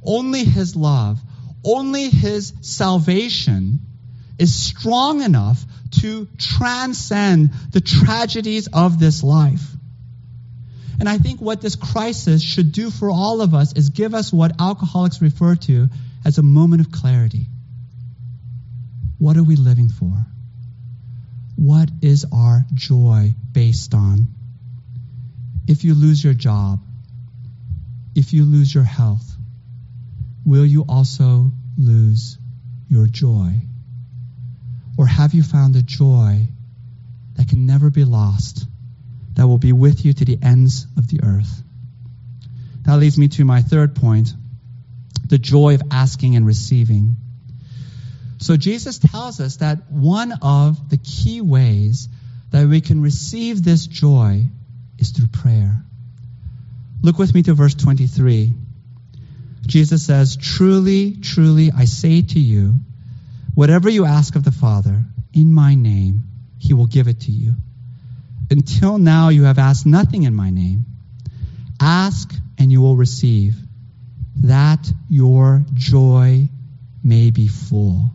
Only 0.05 0.45
His 0.45 0.77
love, 0.77 1.21
only 1.65 2.09
His 2.09 2.53
salvation 2.61 3.81
is 4.41 4.55
strong 4.55 5.23
enough 5.23 5.63
to 6.01 6.27
transcend 6.39 7.51
the 7.73 7.81
tragedies 7.81 8.69
of 8.73 8.99
this 8.99 9.23
life. 9.23 9.63
And 10.99 11.09
I 11.09 11.19
think 11.19 11.41
what 11.41 11.61
this 11.61 11.77
crisis 11.77 12.43
should 12.43 12.73
do 12.73 12.91
for 12.91 13.11
all 13.11 13.41
of 13.41 13.55
us 13.55 13.73
is 13.75 13.91
give 13.91 14.15
us 14.15 14.33
what 14.33 14.61
alcoholics 14.61 15.23
refer 15.23 15.57
to 15.57 15.89
as 16.25 16.39
a 16.39 16.43
moment 16.43 16.81
of 16.81 16.93
clarity. 16.93 17.47
What 19.19 19.37
are 19.37 19.43
we 19.43 19.57
living 19.57 19.89
for? 19.89 20.27
What 21.57 21.91
is 22.03 22.25
our 22.33 22.65
joy 22.73 23.35
based 23.53 23.95
on? 23.95 24.29
If 25.67 25.85
you 25.85 25.95
lose 25.95 26.23
your 26.23 26.35
job, 26.35 26.81
if 28.15 28.33
you 28.33 28.45
lose 28.45 28.75
your 28.75 28.85
health, 28.85 29.31
will 30.45 30.65
you 30.65 30.85
also 30.89 31.53
lose 31.77 32.39
your 32.89 33.07
joy? 33.07 33.61
Or 35.01 35.07
have 35.07 35.33
you 35.33 35.43
found 35.43 35.75
a 35.77 35.83
joy 35.83 36.47
that 37.37 37.49
can 37.49 37.65
never 37.65 37.89
be 37.89 38.05
lost, 38.05 38.67
that 39.33 39.47
will 39.47 39.57
be 39.57 39.73
with 39.73 40.05
you 40.05 40.13
to 40.13 40.25
the 40.27 40.39
ends 40.43 40.87
of 40.99 41.09
the 41.09 41.21
earth? 41.23 41.63
That 42.83 42.99
leads 42.99 43.17
me 43.17 43.29
to 43.29 43.47
my 43.47 43.63
third 43.63 43.95
point 43.95 44.29
the 45.27 45.39
joy 45.39 45.77
of 45.77 45.83
asking 45.91 46.37
and 46.37 46.47
receiving. 46.47 47.17
So 48.41 48.59
Jesus 48.59 48.99
tells 48.99 49.41
us 49.41 49.57
that 49.57 49.91
one 49.91 50.35
of 50.43 50.91
the 50.91 50.99
key 50.99 51.41
ways 51.41 52.07
that 52.51 52.69
we 52.69 52.83
can 52.83 53.01
receive 53.01 53.65
this 53.65 53.87
joy 53.87 54.45
is 54.99 55.13
through 55.13 55.29
prayer. 55.29 55.83
Look 57.01 57.17
with 57.17 57.35
me 57.35 57.43
to 57.45 57.55
verse 57.55 57.75
23. 57.75 58.53
Jesus 59.67 60.05
says, 60.05 60.37
Truly, 60.37 61.17
truly, 61.17 61.71
I 61.75 61.87
say 61.87 62.21
to 62.21 62.39
you, 62.39 62.81
whatever 63.55 63.89
you 63.89 64.05
ask 64.05 64.37
of 64.37 64.45
the 64.45 64.53
Father 64.53 65.05
in 65.33 65.53
my 65.53 65.75
name, 65.75 66.25
he 66.59 66.75
will 66.75 66.87
give 66.87 67.09
it 67.09 67.21
to 67.21 67.33
you. 67.33 67.55
Until 68.51 68.99
now, 68.99 69.29
you 69.29 69.45
have 69.45 69.59
asked 69.59 69.87
nothing 69.87 70.25
in 70.25 70.35
my 70.35 70.51
name. 70.51 70.85
Ask 71.81 72.33
and 72.59 72.71
you 72.71 72.81
will 72.81 72.97
receive, 72.97 73.55
that 74.43 74.93
your 75.09 75.65
joy 75.75 76.49
may 77.03 77.31
be 77.31 77.49
full. 77.49 78.11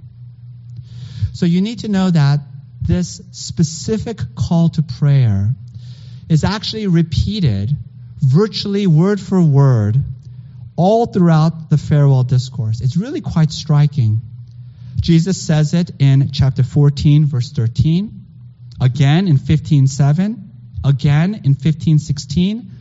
So 1.33 1.45
you 1.45 1.61
need 1.61 1.79
to 1.79 1.87
know 1.87 2.09
that 2.11 2.39
this 2.81 3.21
specific 3.31 4.19
call 4.35 4.69
to 4.69 4.83
prayer 4.83 5.53
is 6.29 6.43
actually 6.43 6.87
repeated 6.87 7.75
virtually 8.19 8.87
word 8.87 9.19
for 9.19 9.41
word 9.41 9.97
all 10.75 11.05
throughout 11.05 11.69
the 11.69 11.77
farewell 11.77 12.23
discourse. 12.23 12.81
It's 12.81 12.97
really 12.97 13.21
quite 13.21 13.51
striking. 13.51 14.21
Jesus 15.05 15.39
says 15.39 15.75
it 15.75 15.91
in 15.99 16.31
chapter 16.31 16.63
14, 16.63 17.27
verse 17.27 17.51
13, 17.51 18.25
again 18.81 19.27
in 19.27 19.37
15:7, 19.37 20.49
again 20.83 21.41
in 21.43 21.53
15:16. 21.53 22.71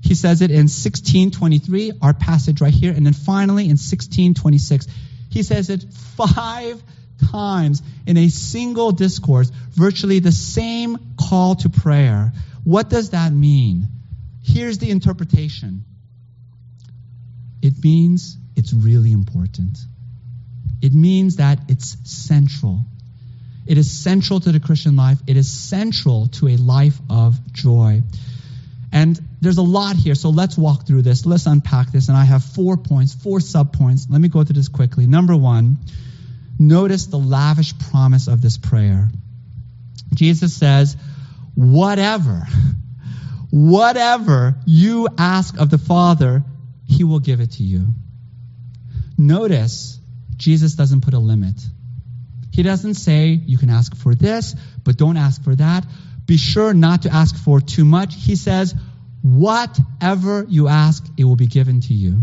He 0.00 0.14
says 0.14 0.40
it 0.40 0.50
in 0.50 0.68
16:23, 0.68 1.92
our 2.00 2.14
passage 2.14 2.62
right 2.62 2.72
here, 2.72 2.94
and 2.94 3.04
then 3.04 3.12
finally 3.12 3.68
in 3.68 3.76
16:26. 3.76 4.86
He 5.28 5.42
says 5.42 5.68
it 5.68 5.84
five 6.16 6.82
times 7.30 7.82
in 8.06 8.16
a 8.16 8.30
single 8.30 8.92
discourse, 8.92 9.52
virtually 9.74 10.20
the 10.20 10.32
same 10.32 10.96
call 11.18 11.56
to 11.56 11.68
prayer. 11.68 12.32
What 12.64 12.88
does 12.88 13.10
that 13.10 13.30
mean? 13.30 13.88
Here's 14.42 14.78
the 14.78 14.88
interpretation 14.88 15.84
it 17.60 17.84
means 17.84 18.38
it's 18.56 18.72
really 18.72 19.12
important. 19.12 19.76
It 20.80 20.94
means 20.94 21.36
that 21.36 21.58
it's 21.68 21.96
central. 22.04 22.80
It 23.66 23.78
is 23.78 23.90
central 23.90 24.40
to 24.40 24.52
the 24.52 24.60
Christian 24.60 24.96
life. 24.96 25.18
It 25.26 25.36
is 25.36 25.50
central 25.52 26.28
to 26.38 26.48
a 26.48 26.56
life 26.56 26.98
of 27.10 27.52
joy. 27.52 28.02
And 28.92 29.20
there's 29.40 29.58
a 29.58 29.62
lot 29.62 29.96
here, 29.96 30.14
so 30.14 30.30
let's 30.30 30.56
walk 30.56 30.86
through 30.86 31.02
this. 31.02 31.26
Let's 31.26 31.46
unpack 31.46 31.92
this. 31.92 32.08
And 32.08 32.16
I 32.16 32.24
have 32.24 32.42
four 32.42 32.78
points, 32.78 33.14
four 33.14 33.38
subpoints. 33.38 34.06
Let 34.08 34.20
me 34.20 34.28
go 34.28 34.44
through 34.44 34.54
this 34.54 34.68
quickly. 34.68 35.06
Number 35.06 35.36
one, 35.36 35.78
Notice 36.58 37.06
the 37.06 37.18
lavish 37.18 37.78
promise 37.78 38.26
of 38.26 38.42
this 38.42 38.58
prayer. 38.58 39.08
Jesus 40.12 40.54
says, 40.54 40.96
whatever, 41.54 42.46
whatever 43.50 44.56
you 44.66 45.08
ask 45.16 45.58
of 45.60 45.70
the 45.70 45.78
Father, 45.78 46.42
he 46.84 47.04
will 47.04 47.20
give 47.20 47.40
it 47.40 47.52
to 47.52 47.62
you. 47.62 47.86
Notice, 49.16 50.00
Jesus 50.38 50.74
doesn't 50.74 51.02
put 51.02 51.14
a 51.14 51.18
limit. 51.18 51.60
He 52.52 52.62
doesn't 52.62 52.94
say, 52.94 53.28
you 53.28 53.58
can 53.58 53.70
ask 53.70 53.94
for 53.96 54.14
this, 54.14 54.54
but 54.84 54.96
don't 54.96 55.16
ask 55.16 55.42
for 55.44 55.54
that. 55.54 55.84
Be 56.26 56.36
sure 56.36 56.72
not 56.72 57.02
to 57.02 57.12
ask 57.12 57.36
for 57.36 57.60
too 57.60 57.84
much. 57.84 58.14
He 58.14 58.36
says, 58.36 58.74
whatever 59.22 60.46
you 60.48 60.68
ask, 60.68 61.04
it 61.16 61.24
will 61.24 61.36
be 61.36 61.46
given 61.46 61.80
to 61.82 61.94
you. 61.94 62.22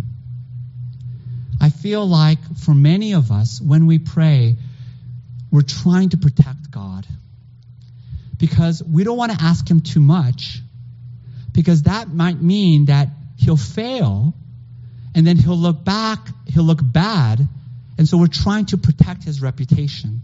I 1.61 1.69
feel 1.69 2.05
like 2.05 2.39
for 2.57 2.73
many 2.73 3.13
of 3.13 3.31
us, 3.31 3.61
when 3.61 3.85
we 3.85 3.99
pray, 3.99 4.57
we're 5.51 5.61
trying 5.61 6.09
to 6.09 6.17
protect 6.17 6.69
God 6.71 7.07
because 8.37 8.83
we 8.83 9.03
don't 9.03 9.17
want 9.17 9.31
to 9.31 9.43
ask 9.43 9.69
Him 9.69 9.81
too 9.81 10.01
much 10.01 10.59
because 11.53 11.83
that 11.83 12.09
might 12.09 12.41
mean 12.41 12.85
that 12.85 13.09
He'll 13.37 13.57
fail 13.57 14.33
and 15.15 15.25
then 15.25 15.37
He'll 15.37 15.57
look 15.57 15.83
back, 15.83 16.19
He'll 16.47 16.63
look 16.63 16.81
bad, 16.83 17.47
and 17.97 18.07
so 18.07 18.17
we're 18.17 18.27
trying 18.27 18.65
to 18.67 18.77
protect 18.77 19.23
His 19.23 19.41
reputation. 19.41 20.21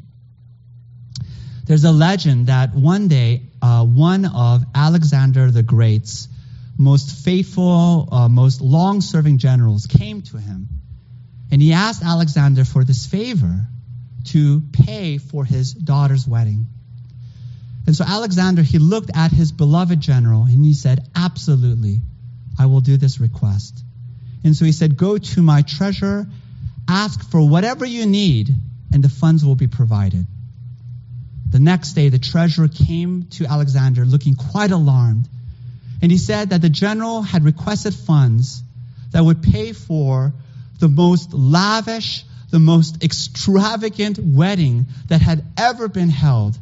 There's 1.66 1.84
a 1.84 1.92
legend 1.92 2.48
that 2.48 2.74
one 2.74 3.08
day, 3.08 3.44
uh, 3.62 3.86
one 3.86 4.26
of 4.26 4.64
Alexander 4.76 5.52
the 5.52 5.64
Great's 5.64 6.28
most 6.78 7.24
faithful, 7.24 8.10
uh, 8.12 8.28
most 8.28 8.62
long 8.62 9.02
serving 9.02 9.38
generals 9.38 9.86
came 9.86 10.22
to 10.24 10.38
him 10.38 10.68
and 11.52 11.62
he 11.62 11.74
asked 11.74 12.02
Alexander 12.02 12.64
for 12.64 12.84
this 12.84 13.06
favor 13.06 13.68
to 14.26 14.62
pay 14.72 15.18
for 15.18 15.44
his 15.44 15.74
daughter's 15.74 16.28
wedding. 16.28 16.66
And 17.86 17.96
so 17.96 18.06
Alexander, 18.08 18.62
he 18.62 18.80
looked 18.80 19.12
at 19.16 19.32
his 19.32 19.52
beloved 19.52 20.00
general 20.00 20.44
and 20.44 20.64
he 20.64 20.74
said, 20.74 21.10
Absolutely, 21.14 22.00
I 22.58 22.68
will 22.68 22.80
do 22.80 22.96
this 22.96 23.20
request. 23.20 23.84
And 24.44 24.56
so 24.56 24.66
he 24.66 24.72
said, 24.72 24.96
Go 24.96 25.18
to 25.18 25.42
my 25.42 25.64
treasure, 25.64 26.26
ask 26.88 27.30
for 27.30 27.48
whatever 27.48 27.86
you 27.86 28.06
need, 28.06 28.54
and 28.94 29.04
the 29.04 29.10
funds 29.10 29.46
will 29.46 29.56
be 29.56 29.68
provided. 29.68 30.26
The 31.50 31.60
next 31.60 31.94
day, 31.94 32.10
the 32.10 32.20
treasurer 32.20 32.68
came 32.68 33.28
to 33.32 33.46
Alexander 33.46 34.06
looking 34.06 34.36
quite 34.36 34.72
alarmed. 34.72 35.28
And 36.02 36.12
he 36.12 36.18
said 36.18 36.52
that 36.52 36.62
the 36.62 36.70
general 36.70 37.22
had 37.22 37.44
requested 37.44 37.94
funds 37.94 38.64
that 39.12 39.24
would 39.24 39.44
pay 39.44 39.74
for 39.74 40.34
the 40.80 40.88
most 40.88 41.34
lavish, 41.34 42.24
the 42.50 42.60
most 42.60 43.04
extravagant 43.04 44.18
wedding 44.18 44.88
that 45.08 45.22
had 45.22 45.46
ever 45.58 45.88
been 45.88 46.10
held. 46.10 46.58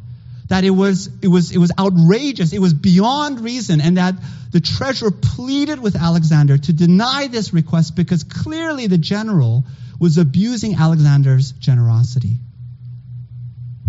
That 0.50 0.64
it 0.64 0.70
was, 0.70 1.08
it 1.22 1.28
was, 1.28 1.52
it 1.52 1.58
was 1.58 1.72
outrageous. 1.78 2.52
It 2.52 2.58
was 2.58 2.74
beyond 2.74 3.40
reason. 3.40 3.80
And 3.80 3.96
that 3.96 4.16
the 4.50 4.60
treasurer 4.60 5.12
pleaded 5.12 5.80
with 5.80 5.96
Alexander 5.96 6.58
to 6.58 6.72
deny 6.72 7.28
this 7.28 7.54
request 7.54 7.96
because 7.96 8.24
clearly 8.24 8.88
the 8.88 8.98
general 8.98 9.64
was 10.00 10.18
abusing 10.18 10.74
Alexander's 10.74 11.52
generosity. 11.52 12.38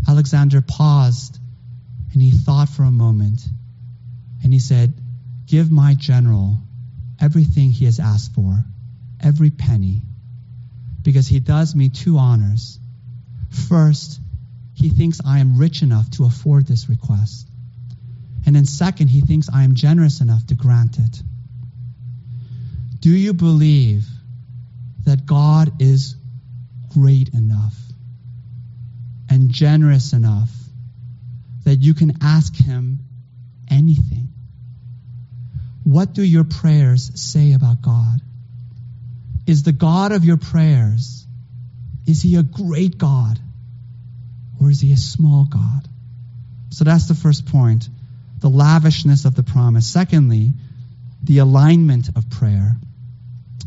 Alexander 0.08 0.62
paused 0.62 1.40
and 2.14 2.22
he 2.22 2.32
thought 2.32 2.70
for 2.70 2.84
a 2.84 2.92
moment 2.92 3.42
and 4.44 4.54
he 4.54 4.60
said, 4.60 4.94
Give 5.48 5.72
my 5.72 5.96
general 5.96 6.60
everything 7.20 7.72
he 7.72 7.86
has 7.86 8.00
asked 8.00 8.34
for, 8.34 8.64
every 9.20 9.50
penny, 9.50 10.04
because 11.02 11.28
he 11.28 11.40
does 11.40 11.76
me 11.76 11.90
two 11.90 12.18
honors. 12.18 12.80
First, 13.68 14.21
he 14.82 14.90
thinks 14.90 15.22
I 15.24 15.40
am 15.40 15.58
rich 15.58 15.84
enough 15.84 16.10
to 16.12 16.26
afford 16.26 16.66
this 16.66 16.90
request. 16.90 17.48
And 18.48 18.56
then, 18.56 18.66
second, 18.66 19.10
he 19.10 19.22
thinks 19.22 19.48
I 19.48 19.64
am 19.64 19.76
generous 19.76 20.22
enough 20.22 20.48
to 20.48 20.56
grant 20.56 20.98
it. 20.98 21.22
Do 23.00 23.12
you 23.12 23.34
believe 23.34 24.08
that 25.04 25.28
God 25.28 25.80
is 25.84 26.16
great 26.90 27.30
enough 27.36 27.76
and 29.30 29.52
generous 29.52 30.14
enough 30.14 30.50
that 31.64 31.82
you 31.82 31.94
can 31.94 32.18
ask 32.24 32.56
Him 32.56 33.02
anything? 33.70 34.30
What 35.84 36.14
do 36.14 36.24
your 36.24 36.44
prayers 36.44 37.12
say 37.22 37.54
about 37.54 37.84
God? 37.84 38.20
Is 39.46 39.62
the 39.62 39.74
God 39.74 40.12
of 40.12 40.26
your 40.26 40.38
prayers, 40.38 41.24
is 42.08 42.24
He 42.24 42.36
a 42.36 42.44
great 42.44 42.98
God 42.98 43.40
or 44.60 44.70
is 44.70 44.82
He 44.82 44.92
a 44.94 44.98
small 44.98 45.46
God? 45.46 45.88
So 46.70 46.84
that's 46.84 47.08
the 47.08 47.16
first 47.16 47.46
point 47.46 47.90
the 48.40 48.50
lavishness 48.50 49.26
of 49.26 49.36
the 49.36 49.44
promise. 49.44 49.88
Secondly, 49.88 50.54
the 51.24 51.38
alignment 51.38 52.10
of 52.16 52.30
prayer. 52.30 52.76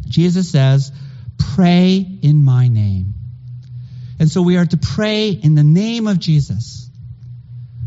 Jesus 0.09 0.51
says, 0.51 0.90
Pray 1.55 2.05
in 2.23 2.44
my 2.44 2.66
name. 2.66 3.14
And 4.18 4.29
so 4.29 4.42
we 4.42 4.57
are 4.57 4.66
to 4.66 4.77
pray 4.77 5.31
in 5.31 5.55
the 5.55 5.62
name 5.62 6.07
of 6.07 6.18
Jesus. 6.18 6.90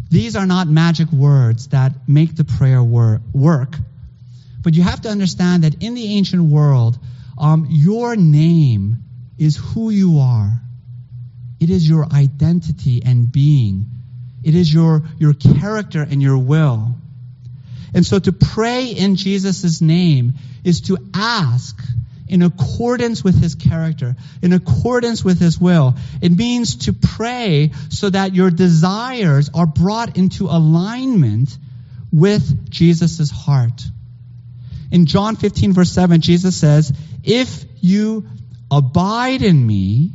These 0.10 0.36
are 0.36 0.46
not 0.46 0.68
magic 0.68 1.12
words 1.12 1.68
that 1.70 2.08
make 2.08 2.36
the 2.36 2.46
prayer 2.46 2.82
wor- 2.82 3.22
work. 3.34 3.76
But 4.62 4.74
you 4.74 4.84
have 4.84 5.02
to 5.02 5.10
understand 5.10 5.64
that 5.64 5.84
in 5.84 5.94
the 5.94 6.16
ancient 6.16 6.44
world, 6.44 6.98
um, 7.38 7.68
your 7.70 8.16
name 8.16 9.04
is 9.38 9.58
who 9.58 9.90
you 9.90 10.20
are. 10.20 10.62
It 11.60 11.70
is 11.70 11.88
your 11.88 12.06
identity 12.06 13.02
and 13.04 13.32
being. 13.32 13.86
It 14.44 14.56
is 14.56 14.72
your, 14.72 15.04
your 15.18 15.34
character 15.34 16.02
and 16.02 16.22
your 16.22 16.38
will. 16.38 16.96
And 17.94 18.06
so 18.06 18.20
to 18.20 18.32
pray 18.32 18.88
in 18.88 19.16
Jesus' 19.16 19.82
name 19.82 20.34
is 20.64 20.82
to 20.82 20.98
ask 21.14 21.82
in 22.28 22.42
accordance 22.42 23.24
with 23.24 23.42
his 23.42 23.56
character, 23.56 24.16
in 24.42 24.54
accordance 24.54 25.24
with 25.24 25.40
his 25.40 25.60
will. 25.60 25.96
It 26.22 26.32
means 26.32 26.86
to 26.86 26.94
pray 26.94 27.72
so 27.90 28.10
that 28.10 28.36
your 28.36 28.52
desires 28.52 29.50
are 29.54 29.66
brought 29.66 30.18
into 30.18 30.46
alignment 30.46 31.58
with 32.12 32.70
Jesus' 32.70 33.32
heart. 33.32 33.82
In 34.92 35.06
John 35.06 35.36
15, 35.36 35.74
verse 35.74 35.92
7, 35.92 36.22
Jesus 36.22 36.56
says, 36.56 36.94
If 37.24 37.66
you 37.82 38.28
abide 38.70 39.42
in 39.42 39.66
me, 39.66 40.12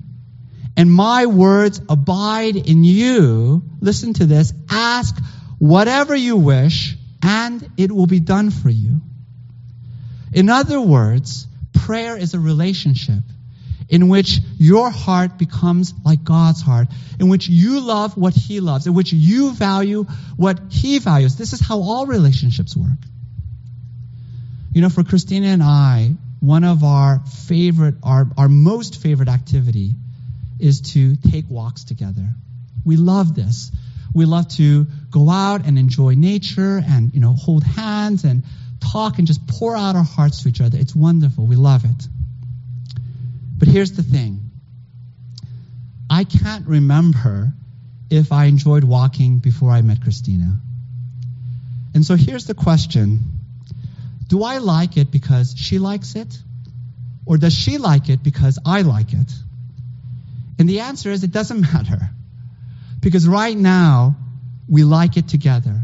and 0.77 0.91
my 0.91 1.27
words 1.27 1.81
abide 1.89 2.57
in 2.57 2.85
you, 2.85 3.63
listen 3.81 4.15
to 4.15 4.27
this, 4.27 4.53
ask 4.71 5.17
whatever 5.59 6.15
you 6.15 6.37
wish, 6.37 6.97
and 7.23 7.69
it 7.77 7.93
will 7.93 8.07
be 8.07 8.21
done 8.21 8.51
for 8.51 8.71
you. 8.71 9.01
In 10.33 10.49
other 10.49 10.81
words, 10.81 11.47
prayer 11.73 12.17
is 12.17 12.35
a 12.35 12.41
relationship 12.41 13.23
in 13.89 14.09
which 14.09 14.39
your 14.57 14.89
heart 14.89 15.37
becomes 15.37 15.93
like 16.05 16.25
God's 16.25 16.63
heart, 16.63 16.89
in 17.21 17.29
which 17.29 17.49
you 17.49 17.81
love 17.81 18.17
what 18.17 18.33
He 18.33 18.61
loves, 18.61 18.87
in 18.87 18.95
which 18.95 19.13
you 19.13 19.53
value 19.53 20.05
what 20.37 20.59
He 20.71 20.99
values. 20.99 21.37
This 21.37 21.53
is 21.53 21.61
how 21.61 21.83
all 21.83 22.07
relationships 22.07 22.75
work. 22.75 22.99
You 24.73 24.81
know, 24.81 24.89
for 24.89 25.05
Christina 25.05 25.49
and 25.49 25.63
I, 25.63 26.15
one 26.41 26.65
of 26.65 26.83
our 26.83 27.21
favorite, 27.47 27.97
our, 28.03 28.27
our 28.39 28.49
most 28.49 29.03
favorite 29.03 29.29
activity 29.29 29.95
is 30.63 30.81
to 30.93 31.17
take 31.17 31.51
walks 31.51 31.85
together. 31.85 32.35
We 32.85 32.97
love 32.97 33.35
this. 33.35 33.71
We 34.15 34.27
love 34.27 34.49
to 34.57 34.87
go 35.11 35.29
out 35.29 35.67
and 35.67 35.79
enjoy 35.79 36.15
nature 36.15 36.81
and, 36.85 37.13
you 37.13 37.21
know, 37.21 37.33
hold 37.33 37.65
hands 37.65 38.25
and 38.25 38.45
talk 38.81 39.19
and 39.19 39.27
just 39.27 39.47
pour 39.47 39.77
out 39.77 39.97
our 39.97 40.05
hearts 40.05 40.43
to 40.43 40.49
each 40.49 40.61
other. 40.61 40.79
It's 40.79 40.95
wonderful. 40.95 41.47
We 41.47 41.57
love 41.57 41.85
it. 41.85 42.09
But 43.59 43.69
here's 43.69 43.93
the 43.93 44.03
thing 44.03 44.51
I 46.11 46.25
can't 46.25 46.67
remember 46.67 47.53
if 48.11 48.33
I 48.33 48.45
enjoyed 48.45 48.85
walking 48.85 49.39
before 49.39 49.71
I 49.71 49.81
met 49.81 50.03
Christina. 50.03 50.59
And 51.95 52.05
so 52.05 52.15
here's 52.15 52.47
the 52.47 52.55
question 52.55 53.21
Do 54.27 54.45
I 54.45 54.59
like 54.59 54.97
it 54.97 55.11
because 55.11 55.55
she 55.57 55.79
likes 55.79 56.15
it? 56.15 56.39
Or 57.25 57.39
does 57.39 57.55
she 57.55 57.79
like 57.79 58.09
it 58.09 58.23
because 58.23 58.59
I 58.67 58.83
like 58.83 59.13
it? 59.13 59.33
And 60.59 60.69
the 60.69 60.81
answer 60.81 61.11
is 61.11 61.25
it 61.25 61.33
doesn't 61.33 61.61
matter. 61.61 62.11
Because 63.01 63.27
right 63.27 63.57
now, 63.57 64.17
we 64.69 64.85
like 64.85 65.17
it 65.17 65.29
together 65.29 65.83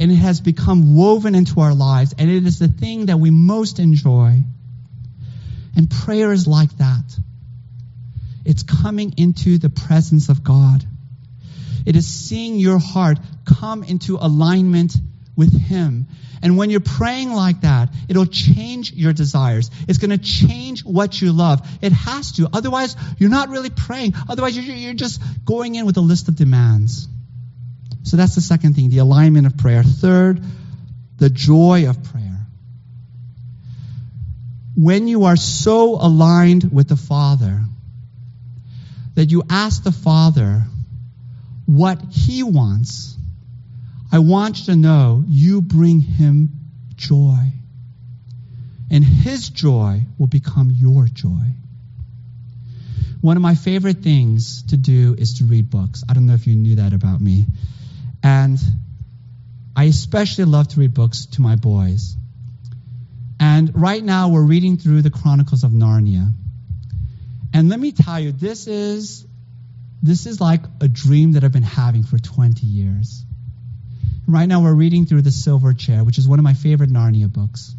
and 0.00 0.10
it 0.10 0.16
has 0.16 0.40
become 0.40 0.96
woven 0.96 1.34
into 1.34 1.60
our 1.60 1.74
lives, 1.74 2.14
and 2.16 2.30
it 2.30 2.46
is 2.46 2.58
the 2.58 2.68
thing 2.68 3.06
that 3.06 3.18
we 3.18 3.30
most 3.30 3.78
enjoy. 3.78 4.42
And 5.76 5.90
prayer 5.90 6.32
is 6.32 6.46
like 6.46 6.74
that. 6.78 7.04
It's 8.46 8.62
coming 8.62 9.12
into 9.18 9.58
the 9.58 9.68
presence 9.68 10.30
of 10.30 10.42
God. 10.42 10.82
It 11.84 11.96
is 11.96 12.06
seeing 12.06 12.56
your 12.56 12.78
heart 12.78 13.18
come 13.44 13.82
into 13.82 14.16
alignment 14.16 14.94
with 15.40 15.58
Him. 15.58 16.06
And 16.42 16.58
when 16.58 16.68
you're 16.68 16.80
praying 16.80 17.32
like 17.32 17.62
that, 17.62 17.88
it'll 18.10 18.26
change 18.26 18.92
your 18.92 19.14
desires. 19.14 19.70
It's 19.88 19.96
going 19.96 20.10
to 20.10 20.18
change 20.18 20.84
what 20.84 21.20
you 21.20 21.32
love. 21.32 21.66
It 21.80 21.92
has 21.92 22.32
to. 22.32 22.46
Otherwise, 22.52 22.94
you're 23.18 23.30
not 23.30 23.48
really 23.48 23.70
praying. 23.70 24.12
Otherwise, 24.28 24.56
you're, 24.56 24.92
just 24.92 25.22
going 25.46 25.76
in 25.76 25.86
with 25.86 25.96
a 25.96 26.02
list 26.02 26.28
of 26.28 26.36
demands. 26.36 27.08
So 28.02 28.18
that's 28.18 28.34
the 28.34 28.42
second 28.42 28.74
thing, 28.74 28.90
the 28.90 28.98
alignment 28.98 29.46
of 29.46 29.56
prayer. 29.56 29.82
Third, 29.82 30.42
the 31.16 31.30
joy 31.30 31.88
of 31.88 32.04
prayer. 32.04 32.46
When 34.76 35.08
you 35.08 35.24
are 35.24 35.36
so 35.36 35.96
aligned 35.96 36.70
with 36.70 36.88
the 36.88 36.96
Father 36.96 37.62
that 39.14 39.30
you 39.30 39.42
ask 39.48 39.82
the 39.82 39.92
Father 39.92 40.64
what 41.64 41.98
He 42.10 42.42
wants, 42.42 43.16
I 44.12 44.18
want 44.18 44.58
you 44.58 44.64
to 44.66 44.76
know 44.76 45.24
you 45.26 45.62
bring 45.62 46.00
Him 46.00 46.50
joy. 46.96 47.52
And 48.90 49.04
His 49.04 49.48
joy 49.48 50.02
will 50.18 50.26
become 50.26 50.70
your 50.70 51.06
joy. 51.06 51.54
One 53.20 53.36
of 53.36 53.42
my 53.42 53.54
favorite 53.54 53.98
things 53.98 54.62
to 54.68 54.76
do 54.76 55.14
is 55.16 55.38
to 55.38 55.44
read 55.44 55.70
books. 55.70 56.02
I 56.08 56.14
don't 56.14 56.26
know 56.26 56.34
if 56.34 56.46
you 56.46 56.56
knew 56.56 56.76
that 56.76 56.92
about 56.92 57.20
me. 57.20 57.46
And 58.22 58.58
I 59.76 59.84
especially 59.84 60.44
love 60.44 60.68
to 60.68 60.80
read 60.80 60.94
books 60.94 61.26
to 61.26 61.42
my 61.42 61.56
boys. 61.56 62.16
And 63.38 63.70
right 63.74 64.02
now 64.02 64.28
we're 64.28 64.44
reading 64.44 64.76
through 64.76 65.02
the 65.02 65.10
Chronicles 65.10 65.64
of 65.64 65.70
Narnia. 65.70 66.32
And 67.52 67.68
let 67.68 67.78
me 67.78 67.92
tell 67.92 68.18
you, 68.18 68.32
this 68.32 68.66
is 68.66 69.26
this 70.02 70.26
is 70.26 70.40
like 70.40 70.62
a 70.80 70.88
dream 70.88 71.32
that 71.32 71.44
I've 71.44 71.52
been 71.52 71.62
having 71.62 72.02
for 72.02 72.18
20 72.18 72.64
years. 72.64 73.24
Right 74.30 74.46
now 74.46 74.62
we're 74.62 74.74
reading 74.74 75.06
through 75.06 75.22
The 75.22 75.32
Silver 75.32 75.74
Chair, 75.74 76.04
which 76.04 76.16
is 76.16 76.28
one 76.28 76.38
of 76.38 76.44
my 76.44 76.54
favorite 76.54 76.90
Narnia 76.90 77.32
books. 77.32 77.74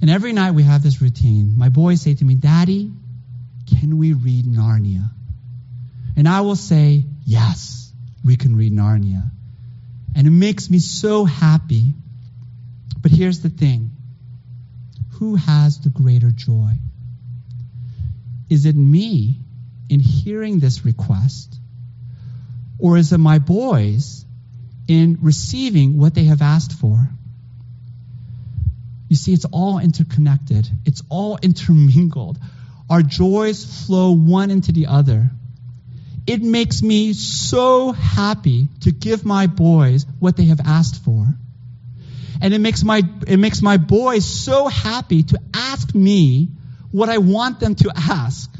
And 0.00 0.10
every 0.10 0.32
night 0.32 0.52
we 0.52 0.62
have 0.62 0.82
this 0.82 1.02
routine. 1.02 1.54
My 1.56 1.68
boys 1.68 2.00
say 2.00 2.14
to 2.14 2.24
me, 2.24 2.34
Daddy, 2.34 2.90
can 3.80 3.98
we 3.98 4.12
read 4.12 4.46
Narnia? 4.46 5.10
And 6.16 6.28
I 6.28 6.40
will 6.40 6.56
say, 6.56 7.04
Yes 7.24 7.86
we 8.26 8.36
can 8.36 8.56
read 8.56 8.72
Narnia. 8.72 9.30
And 10.16 10.26
it 10.26 10.30
makes 10.30 10.68
me 10.68 10.80
so 10.80 11.24
happy. 11.24 11.94
But 12.98 13.12
here's 13.12 13.40
the 13.40 13.48
thing 13.48 13.92
who 15.12 15.36
has 15.36 15.80
the 15.80 15.88
greater 15.88 16.30
joy? 16.30 16.72
Is 18.50 18.66
it 18.66 18.76
me 18.76 19.40
in 19.88 20.00
hearing 20.00 20.58
this 20.58 20.84
request? 20.84 21.54
Or 22.78 22.98
is 22.98 23.12
it 23.12 23.18
my 23.18 23.38
boys 23.38 24.25
in 24.88 25.18
receiving 25.22 25.98
what 25.98 26.14
they 26.14 26.24
have 26.24 26.42
asked 26.42 26.72
for? 26.72 27.08
You 29.08 29.16
see, 29.16 29.32
it's 29.32 29.44
all 29.44 29.78
interconnected, 29.78 30.68
it's 30.84 31.02
all 31.08 31.38
intermingled. 31.40 32.38
our 32.88 33.02
joys 33.02 33.86
flow 33.86 34.12
one 34.12 34.50
into 34.50 34.72
the 34.72 34.86
other. 34.86 35.30
It 36.26 36.42
makes 36.42 36.82
me 36.82 37.12
so 37.12 37.92
happy 37.92 38.68
to 38.82 38.92
give 38.92 39.24
my 39.24 39.46
boys 39.46 40.06
what 40.18 40.36
they 40.36 40.46
have 40.46 40.60
asked 40.64 41.04
for. 41.04 41.26
And 42.42 42.52
it 42.52 42.58
makes 42.58 42.84
my, 42.84 43.02
it 43.26 43.38
makes 43.38 43.62
my 43.62 43.76
boys 43.76 44.24
so 44.24 44.66
happy 44.66 45.22
to 45.24 45.40
ask 45.54 45.94
me 45.94 46.48
what 46.90 47.08
I 47.08 47.18
want 47.18 47.60
them 47.60 47.74
to 47.76 47.92
ask. 47.96 48.50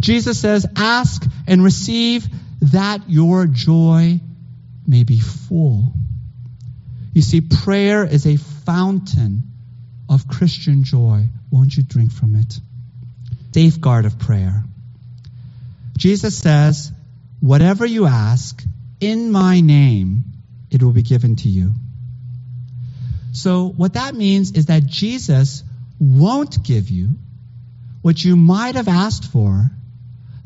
Jesus 0.00 0.40
says, 0.40 0.66
ask 0.76 1.22
and 1.46 1.62
receive 1.62 2.26
that 2.72 3.08
your 3.08 3.46
joy 3.46 4.20
may 4.90 5.04
be 5.04 5.20
full. 5.20 5.92
You 7.14 7.22
see, 7.22 7.40
prayer 7.40 8.04
is 8.04 8.26
a 8.26 8.36
fountain 8.36 9.44
of 10.08 10.26
Christian 10.26 10.82
joy. 10.82 11.28
Won't 11.50 11.76
you 11.76 11.84
drink 11.84 12.12
from 12.12 12.34
it? 12.34 12.58
Safeguard 13.54 14.04
of 14.04 14.18
prayer. 14.18 14.64
Jesus 15.96 16.36
says, 16.36 16.92
Whatever 17.38 17.86
you 17.86 18.06
ask 18.06 18.62
in 19.00 19.30
my 19.30 19.60
name, 19.60 20.24
it 20.70 20.82
will 20.82 20.92
be 20.92 21.02
given 21.02 21.36
to 21.36 21.48
you. 21.48 21.72
So, 23.32 23.68
what 23.68 23.94
that 23.94 24.14
means 24.14 24.52
is 24.52 24.66
that 24.66 24.86
Jesus 24.86 25.62
won't 26.00 26.64
give 26.64 26.90
you 26.90 27.10
what 28.02 28.22
you 28.22 28.36
might 28.36 28.74
have 28.74 28.88
asked 28.88 29.30
for 29.30 29.70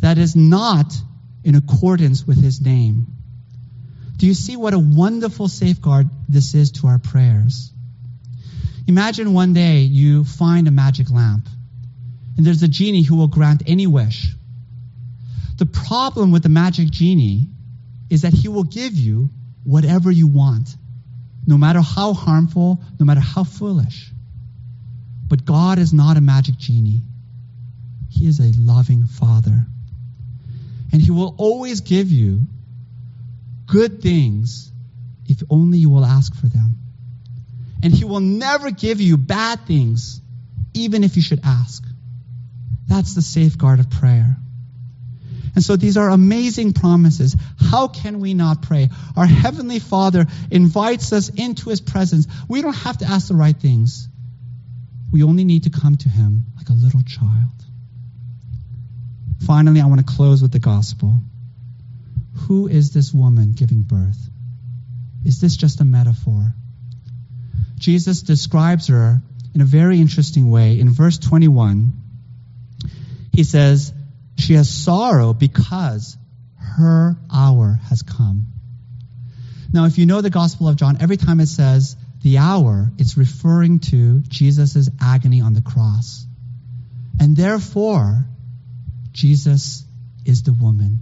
that 0.01 0.19
is 0.19 0.37
not 0.37 0.93
in 1.45 1.55
accordance 1.55 2.27
with 2.27 2.43
his 2.43 2.61
name. 2.61 3.14
Do 4.17 4.27
you 4.27 4.35
see 4.35 4.57
what 4.57 4.75
a 4.75 4.79
wonderful 4.79 5.49
safeguard 5.49 6.09
this 6.29 6.55
is 6.55 6.73
to 6.73 6.87
our 6.87 6.99
prayers? 6.99 7.73
Imagine 8.87 9.33
one 9.33 9.55
day 9.55 9.81
you 9.81 10.25
find 10.25 10.69
a 10.69 10.71
magic 10.71 11.11
lamp, 11.11 11.49
and 12.37 12.47
there's 12.47 12.63
a 12.63 12.69
genie 12.69 13.03
who 13.03 13.17
will 13.17 13.29
grant 13.29 13.63
any 13.67 13.87
wish. 13.87 14.29
The 15.57 15.67
problem 15.67 16.33
with 16.33 16.43
the 16.43 16.49
magic 16.49 16.91
genie 16.91 17.49
is 18.11 18.23
that 18.23 18.33
he 18.33 18.49
will 18.49 18.65
give 18.65 18.95
you 18.95 19.31
whatever 19.65 20.11
you 20.11 20.27
want, 20.27 20.69
no 21.47 21.57
matter 21.57 21.81
how 21.81 22.13
harmful, 22.13 22.83
no 22.99 23.07
matter 23.07 23.21
how 23.21 23.45
foolish. 23.45 24.11
But 25.27 25.45
God 25.45 25.79
is 25.79 25.93
not 25.93 26.17
a 26.17 26.21
magic 26.21 26.57
genie, 26.59 27.03
He 28.11 28.27
is 28.27 28.39
a 28.39 28.53
loving 28.59 29.07
Father. 29.07 29.67
And 30.93 31.03
He 31.03 31.11
will 31.11 31.35
always 31.39 31.81
give 31.81 32.11
you 32.11 32.47
good 33.75 34.01
things 34.01 34.71
if 35.27 35.43
only 35.51 35.79
you 35.79 35.91
will 35.91 36.05
ask 36.05 36.33
for 36.33 36.47
them. 36.47 36.79
And 37.83 37.93
He 37.93 38.05
will 38.05 38.21
never 38.21 38.71
give 38.71 39.01
you 39.01 39.17
bad 39.17 39.67
things, 39.67 40.21
even 40.75 41.03
if 41.03 41.17
you 41.17 41.23
should 41.23 41.41
ask. 41.43 41.83
That's 42.87 43.17
the 43.17 43.23
safeguard 43.23 43.81
of 43.81 43.91
prayer. 43.91 44.37
And 45.57 45.65
so 45.65 45.75
these 45.75 45.97
are 45.97 46.09
amazing 46.09 46.73
promises. 46.73 47.37
How 47.59 47.89
can 47.89 48.21
we 48.21 48.33
not 48.33 48.63
pray? 48.63 48.91
Our 49.17 49.27
Heavenly 49.27 49.81
Father 49.81 50.27
invites 50.53 51.13
us 51.13 51.29
into 51.29 51.71
His 51.71 51.81
presence. 51.81 52.29
We 52.49 52.63
don't 52.63 52.77
have 52.77 52.99
to 52.99 53.07
ask 53.07 53.27
the 53.27 53.35
right 53.35 53.57
things. 53.57 54.09
We 55.13 55.25
only 55.25 55.45
need 55.45 55.65
to 55.65 55.71
come 55.71 55.97
to 55.97 56.09
Him 56.09 56.45
like 56.57 56.69
a 56.69 56.75
little 56.75 57.03
child. 57.03 57.59
Finally, 59.45 59.81
I 59.81 59.87
want 59.87 60.07
to 60.07 60.15
close 60.15 60.43
with 60.43 60.53
the 60.53 60.61
gospel. 60.61 61.17
Who 62.47 62.69
is 62.69 62.93
this 62.93 63.13
woman 63.13 63.53
giving 63.53 63.83
birth? 63.83 64.19
Is 65.25 65.41
this 65.41 65.57
just 65.57 65.81
a 65.81 65.85
metaphor? 65.85 66.55
Jesus 67.79 68.23
describes 68.23 68.89
her 68.89 69.23
in 69.55 69.61
a 69.61 69.65
very 69.65 70.01
interesting 70.01 70.51
way. 70.51 70.79
In 70.79 70.91
verse 70.91 71.19
21, 71.19 71.93
he 73.33 73.45
says, 73.45 73.93
She 74.37 74.55
has 74.55 74.69
sorrow 74.69 75.33
because 75.33 76.17
her 76.57 77.17
hour 77.33 77.79
has 77.89 78.03
come. 78.03 78.47
Now, 79.73 79.87
if 79.87 79.99
you 79.99 80.07
know 80.07 80.21
the 80.21 80.31
Gospel 80.31 80.69
of 80.69 80.77
John, 80.77 80.99
every 81.01 81.17
time 81.17 81.41
it 81.41 81.47
says 81.47 81.97
the 82.23 82.39
hour, 82.39 82.91
it's 82.99 83.17
referring 83.17 83.81
to 83.81 84.21
Jesus' 84.21 84.89
agony 85.01 85.41
on 85.41 85.53
the 85.53 85.63
cross. 85.63 86.27
And 87.21 87.37
therefore, 87.37 88.25
Jesus 89.13 89.85
is 90.25 90.43
the 90.43 90.53
woman. 90.53 91.01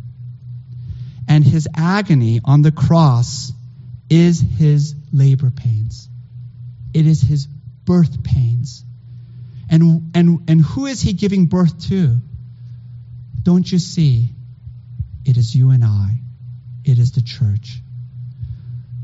And 1.29 1.45
his 1.45 1.69
agony 1.75 2.41
on 2.45 2.63
the 2.63 2.73
cross 2.73 3.53
is 4.11 4.41
his 4.41 4.95
labor 5.13 5.51
pains. 5.51 6.09
It 6.93 7.07
is 7.07 7.21
his 7.23 7.47
birth 7.47 8.23
pains. 8.23 8.85
And, 9.71 10.11
and, 10.15 10.51
and 10.51 10.61
who 10.61 10.87
is 10.87 11.01
he 11.01 11.15
giving 11.15 11.47
birth 11.47 11.89
to? 11.89 12.19
Don't 13.43 13.71
you 13.71 13.79
see? 13.79 14.29
It 15.25 15.37
is 15.37 15.55
you 15.55 15.71
and 15.71 15.85
I. 15.85 16.19
It 16.85 16.99
is 16.99 17.13
the 17.13 17.23
church. 17.23 17.81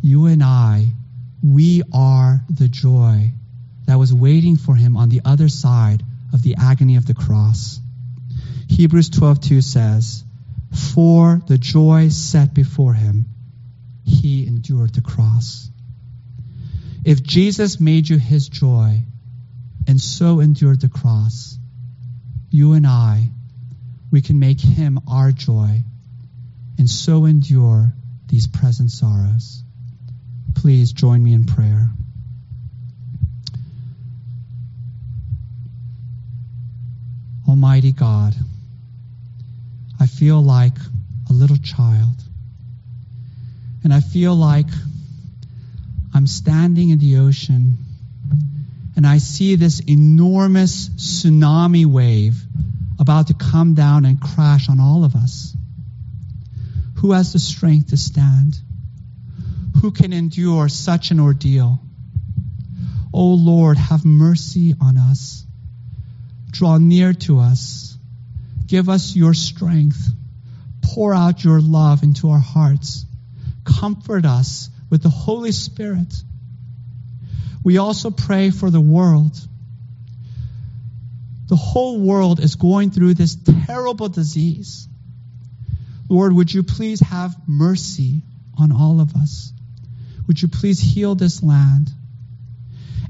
You 0.02 0.26
and 0.26 0.42
I, 0.42 0.88
we 1.42 1.82
are 1.92 2.40
the 2.50 2.68
joy 2.68 3.32
that 3.86 3.98
was 3.98 4.12
waiting 4.12 4.56
for 4.56 4.74
him 4.74 4.96
on 4.96 5.08
the 5.08 5.22
other 5.24 5.48
side 5.48 6.02
of 6.32 6.42
the 6.42 6.56
agony 6.58 6.96
of 6.96 7.06
the 7.06 7.14
cross. 7.14 7.80
Hebrews 8.68 9.10
12:2 9.10 9.62
says, 9.62 10.24
"For 10.70 11.42
the 11.46 11.58
joy 11.58 12.08
set 12.08 12.54
before 12.54 12.94
him, 12.94 13.26
he 14.04 14.46
endured 14.46 14.94
the 14.94 15.00
cross." 15.00 15.70
If 17.04 17.22
Jesus 17.22 17.80
made 17.80 18.08
you 18.08 18.18
his 18.18 18.48
joy 18.48 19.04
and 19.86 20.00
so 20.00 20.40
endured 20.40 20.80
the 20.80 20.88
cross, 20.88 21.58
you 22.50 22.72
and 22.74 22.86
I, 22.86 23.30
we 24.10 24.20
can 24.20 24.38
make 24.38 24.60
him 24.60 25.00
our 25.06 25.32
joy 25.32 25.84
and 26.78 26.88
so 26.88 27.24
endure 27.24 27.92
these 28.26 28.46
present 28.46 28.90
sorrows. 28.90 29.62
Please 30.54 30.92
join 30.92 31.22
me 31.22 31.32
in 31.32 31.44
prayer. 31.44 31.90
Almighty 37.48 37.92
God, 37.92 38.36
I 40.00 40.06
feel 40.06 40.42
like 40.42 40.76
a 41.28 41.32
little 41.32 41.56
child. 41.56 42.14
And 43.84 43.92
I 43.92 44.00
feel 44.00 44.34
like 44.34 44.66
I'm 46.14 46.26
standing 46.26 46.90
in 46.90 46.98
the 46.98 47.18
ocean 47.18 47.78
and 48.96 49.06
I 49.06 49.18
see 49.18 49.54
this 49.54 49.80
enormous 49.80 50.88
tsunami 50.88 51.86
wave 51.86 52.42
about 52.98 53.28
to 53.28 53.34
come 53.34 53.74
down 53.74 54.04
and 54.04 54.20
crash 54.20 54.68
on 54.68 54.80
all 54.80 55.04
of 55.04 55.14
us. 55.14 55.56
Who 56.96 57.12
has 57.12 57.32
the 57.32 57.38
strength 57.38 57.90
to 57.90 57.96
stand? 57.96 58.56
Who 59.80 59.92
can 59.92 60.12
endure 60.12 60.68
such 60.68 61.12
an 61.12 61.20
ordeal? 61.20 61.80
O 63.14 63.20
oh 63.20 63.34
Lord, 63.34 63.78
have 63.78 64.04
mercy 64.04 64.74
on 64.80 64.96
us. 64.96 65.44
Draw 66.50 66.78
near 66.78 67.12
to 67.12 67.38
us. 67.38 67.96
Give 68.68 68.88
us 68.90 69.16
your 69.16 69.34
strength. 69.34 70.00
Pour 70.82 71.14
out 71.14 71.42
your 71.42 71.60
love 71.60 72.02
into 72.02 72.30
our 72.30 72.38
hearts. 72.38 73.04
Comfort 73.64 74.24
us 74.24 74.70
with 74.90 75.02
the 75.02 75.08
Holy 75.08 75.52
Spirit. 75.52 76.14
We 77.64 77.78
also 77.78 78.10
pray 78.10 78.50
for 78.50 78.70
the 78.70 78.80
world. 78.80 79.36
The 81.48 81.56
whole 81.56 81.98
world 82.00 82.40
is 82.40 82.56
going 82.56 82.90
through 82.90 83.14
this 83.14 83.36
terrible 83.66 84.08
disease. 84.08 84.86
Lord, 86.08 86.34
would 86.34 86.52
you 86.52 86.62
please 86.62 87.00
have 87.00 87.34
mercy 87.46 88.22
on 88.58 88.70
all 88.70 89.00
of 89.00 89.14
us? 89.16 89.52
Would 90.26 90.40
you 90.40 90.48
please 90.48 90.78
heal 90.78 91.14
this 91.14 91.42
land? 91.42 91.90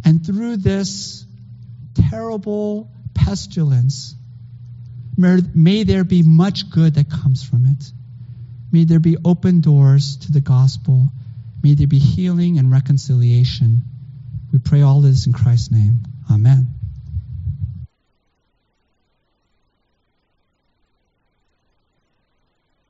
And 0.04 0.24
through 0.24 0.58
this 0.58 1.24
terrible 1.94 2.90
pestilence, 3.14 4.14
may 5.18 5.82
there 5.82 6.04
be 6.04 6.22
much 6.22 6.70
good 6.70 6.94
that 6.94 7.10
comes 7.10 7.42
from 7.42 7.66
it. 7.66 7.92
May 8.70 8.84
there 8.84 9.00
be 9.00 9.16
open 9.24 9.60
doors 9.60 10.16
to 10.18 10.32
the 10.32 10.40
gospel. 10.40 11.08
May 11.62 11.74
there 11.74 11.86
be 11.86 11.98
healing 11.98 12.58
and 12.58 12.70
reconciliation. 12.70 13.82
We 14.52 14.58
pray 14.58 14.82
all 14.82 15.00
this 15.00 15.26
in 15.26 15.32
Christ's 15.32 15.72
name. 15.72 16.02
Amen. 16.30 16.77